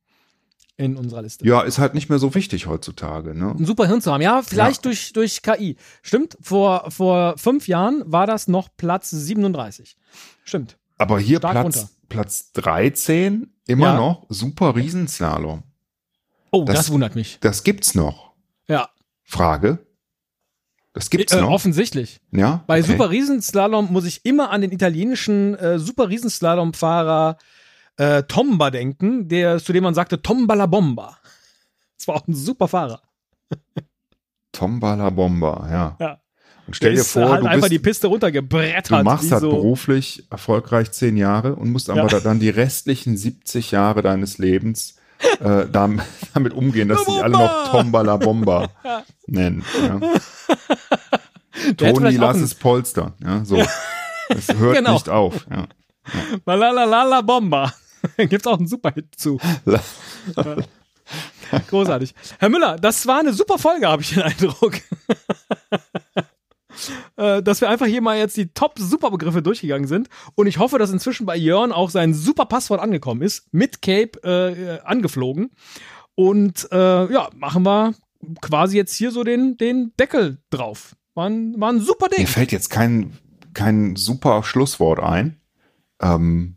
in 0.77 0.97
unserer 0.97 1.23
Liste. 1.23 1.47
Ja, 1.47 1.63
ist 1.63 1.79
halt 1.79 1.95
nicht 1.95 2.09
mehr 2.09 2.19
so 2.19 2.35
wichtig 2.35 2.67
heutzutage, 2.67 3.35
ne? 3.35 3.55
Ein 3.59 3.65
Superhirn 3.65 4.01
zu 4.01 4.13
haben. 4.13 4.23
Ja, 4.23 4.43
vielleicht 4.43 4.85
ja. 4.85 4.91
durch, 4.91 5.13
durch 5.13 5.43
KI. 5.43 5.77
Stimmt, 6.03 6.37
vor, 6.41 6.91
vor 6.91 7.37
fünf 7.37 7.69
Jahren 7.69 8.03
war 8.07 8.27
das 8.27 8.49
noch 8.49 8.69
Platz 8.77 9.11
37. 9.11 9.97
Stimmt. 10.45 10.79
Aber 11.03 11.19
hier 11.19 11.41
Platz, 11.41 11.97
Platz 12.09 12.53
13 12.53 13.51
immer 13.67 13.87
ja. 13.87 13.97
noch 13.97 14.27
Super 14.29 14.77
Riesenslalom. 14.77 15.65
Oh, 16.53 16.65
das, 16.65 16.77
das, 16.77 16.91
wundert 16.93 17.17
mich. 17.17 17.39
Das 17.41 17.65
gibt's 17.65 17.95
noch. 17.97 18.33
Ja. 18.69 18.89
Frage. 19.25 19.85
Das 20.93 21.11
gibt's 21.11 21.33
äh, 21.33 21.41
noch. 21.41 21.51
Offensichtlich. 21.51 22.21
Ja. 22.31 22.63
Bei 22.69 22.81
okay. 22.81 22.93
Super 22.93 23.11
Riesenslalom 23.11 23.93
muss 23.93 24.05
ich 24.05 24.25
immer 24.25 24.51
an 24.51 24.61
den 24.61 24.71
italienischen 24.71 25.57
äh, 25.57 25.81
Super 25.81 26.09
Riesenslalom-Fahrer 26.09 27.37
äh, 27.97 28.23
Tomba 28.23 28.71
denken, 28.71 29.29
der, 29.29 29.59
zu 29.59 29.73
dem 29.73 29.83
man 29.83 29.95
sagte 29.95 30.23
Tomba 30.23 30.55
la 30.55 30.67
Bomba. 30.67 31.19
Das 31.99 32.09
war 32.09 32.17
auch 32.17 32.27
ein 32.27 32.35
super 32.35 32.67
Fahrer. 32.67 33.01
Tomba 34.51 34.95
la 34.97 35.11
Bomba, 35.11 35.69
ja. 35.71 35.97
Ja. 36.01 36.22
Stell 36.73 36.95
dir 36.95 37.05
vor, 37.05 37.31
halt 37.31 37.43
du 37.43 37.47
einfach 37.47 37.63
bist, 37.63 37.73
die 37.73 37.79
Piste 37.79 38.07
runtergebrettert. 38.09 39.01
Du 39.01 39.05
machst 39.05 39.31
das 39.31 39.41
so. 39.41 39.51
beruflich 39.51 40.25
erfolgreich 40.31 40.91
zehn 40.93 41.17
Jahre 41.17 41.55
und 41.55 41.71
musst 41.71 41.91
aber 41.91 42.09
ja. 42.09 42.21
dann 42.21 42.41
die 42.41 42.51
restlichen 42.51 43.17
70 43.17 43.71
Jahre 43.71 44.03
deines 44.03 44.39
Lebens 44.39 44.97
äh, 45.41 45.67
damit 45.73 46.53
umgehen, 46.55 46.89
dass 46.89 47.05
sie 47.05 47.21
alle 47.21 47.33
noch 47.33 47.71
Tomba 47.71 48.03
la 48.03 48.17
Bomba 48.17 48.69
nennen. 49.27 49.65
Ja. 49.81 50.01
Toni, 51.77 52.17
lass 52.17 52.39
es 52.39 52.55
polstern. 52.55 53.13
Ja, 53.23 53.45
so. 53.45 53.63
Es 54.29 54.49
hört 54.55 54.77
genau. 54.77 54.95
nicht 54.95 55.09
auf. 55.09 55.47
Ja. 55.51 55.67
Ja. 56.05 56.39
Malalala 56.45 57.21
Bomba. 57.21 57.73
Gibt's 58.17 58.47
auch 58.47 58.59
einen 58.59 58.67
Superhit 58.67 59.07
zu. 59.17 59.39
Großartig. 61.69 62.15
Herr 62.39 62.49
Müller, 62.49 62.77
das 62.77 63.07
war 63.07 63.21
eine 63.21 63.33
super 63.33 63.59
Folge, 63.59 63.87
habe 63.87 64.03
ich 64.03 64.15
den 64.15 64.23
Eindruck. 64.23 64.81
Äh, 67.17 67.43
dass 67.43 67.61
wir 67.61 67.69
einfach 67.69 67.87
hier 67.87 68.03
mal 68.03 68.19
jetzt 68.19 68.37
die 68.37 68.53
Top-Superbegriffe 68.53 69.43
durchgegangen 69.43 69.89
sind. 69.89 70.09
Und 70.35 70.47
ich 70.47 70.59
hoffe, 70.59 70.79
dass 70.79 70.91
inzwischen 70.91 71.27
bei 71.27 71.37
Jörn 71.37 71.73
auch 71.73 71.91
sein 71.91 72.15
super 72.15 72.47
Passwort 72.47 72.81
angekommen 72.81 73.23
ist. 73.23 73.53
Mit 73.53 73.83
Cape 73.83 74.23
äh, 74.23 74.81
angeflogen. 74.87 75.51
Und 76.15 76.69
äh, 76.71 77.13
ja, 77.13 77.31
machen 77.35 77.65
wir 77.65 77.95
quasi 78.41 78.77
jetzt 78.77 78.95
hier 78.95 79.11
so 79.11 79.25
den, 79.25 79.57
den 79.57 79.93
Deckel 79.99 80.39
drauf. 80.51 80.97
War 81.15 81.29
ein, 81.29 81.61
war 81.61 81.73
ein 81.73 81.81
super 81.81 82.09
Ding. 82.09 82.21
Mir 82.21 82.29
fällt 82.29 82.53
jetzt 82.53 82.71
kein, 82.71 83.13
kein 83.55 83.97
super 83.97 84.43
Schlusswort 84.43 85.01
ein. 85.01 85.41
Ähm, 86.01 86.57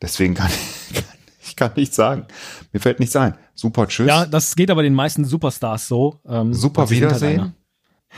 deswegen 0.00 0.34
kann 0.34 0.50
ich, 0.50 1.04
ich 1.48 1.56
kann 1.56 1.72
nichts 1.76 1.96
sagen. 1.96 2.26
Mir 2.72 2.80
fällt 2.80 3.00
nichts 3.00 3.16
ein. 3.16 3.36
Super 3.54 3.88
Tschüss. 3.88 4.06
Ja, 4.06 4.26
das 4.26 4.56
geht 4.56 4.70
aber 4.70 4.82
den 4.82 4.94
meisten 4.94 5.24
Superstars 5.24 5.88
so. 5.88 6.20
Ähm, 6.26 6.54
super 6.54 6.82
halt 6.82 6.90
Wiedersehen. 6.90 7.54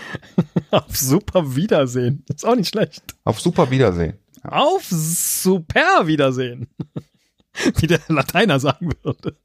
Auf 0.70 0.96
super 0.96 1.54
Wiedersehen. 1.54 2.24
ist 2.28 2.44
auch 2.44 2.56
nicht 2.56 2.68
schlecht. 2.68 3.02
Auf 3.24 3.40
super 3.40 3.70
Wiedersehen. 3.70 4.18
Ja. 4.42 4.50
Auf 4.50 4.84
super 4.88 6.06
Wiedersehen. 6.06 6.68
Wie 7.76 7.86
der 7.86 8.00
Lateiner 8.08 8.58
sagen 8.58 8.90
würde. 9.02 9.36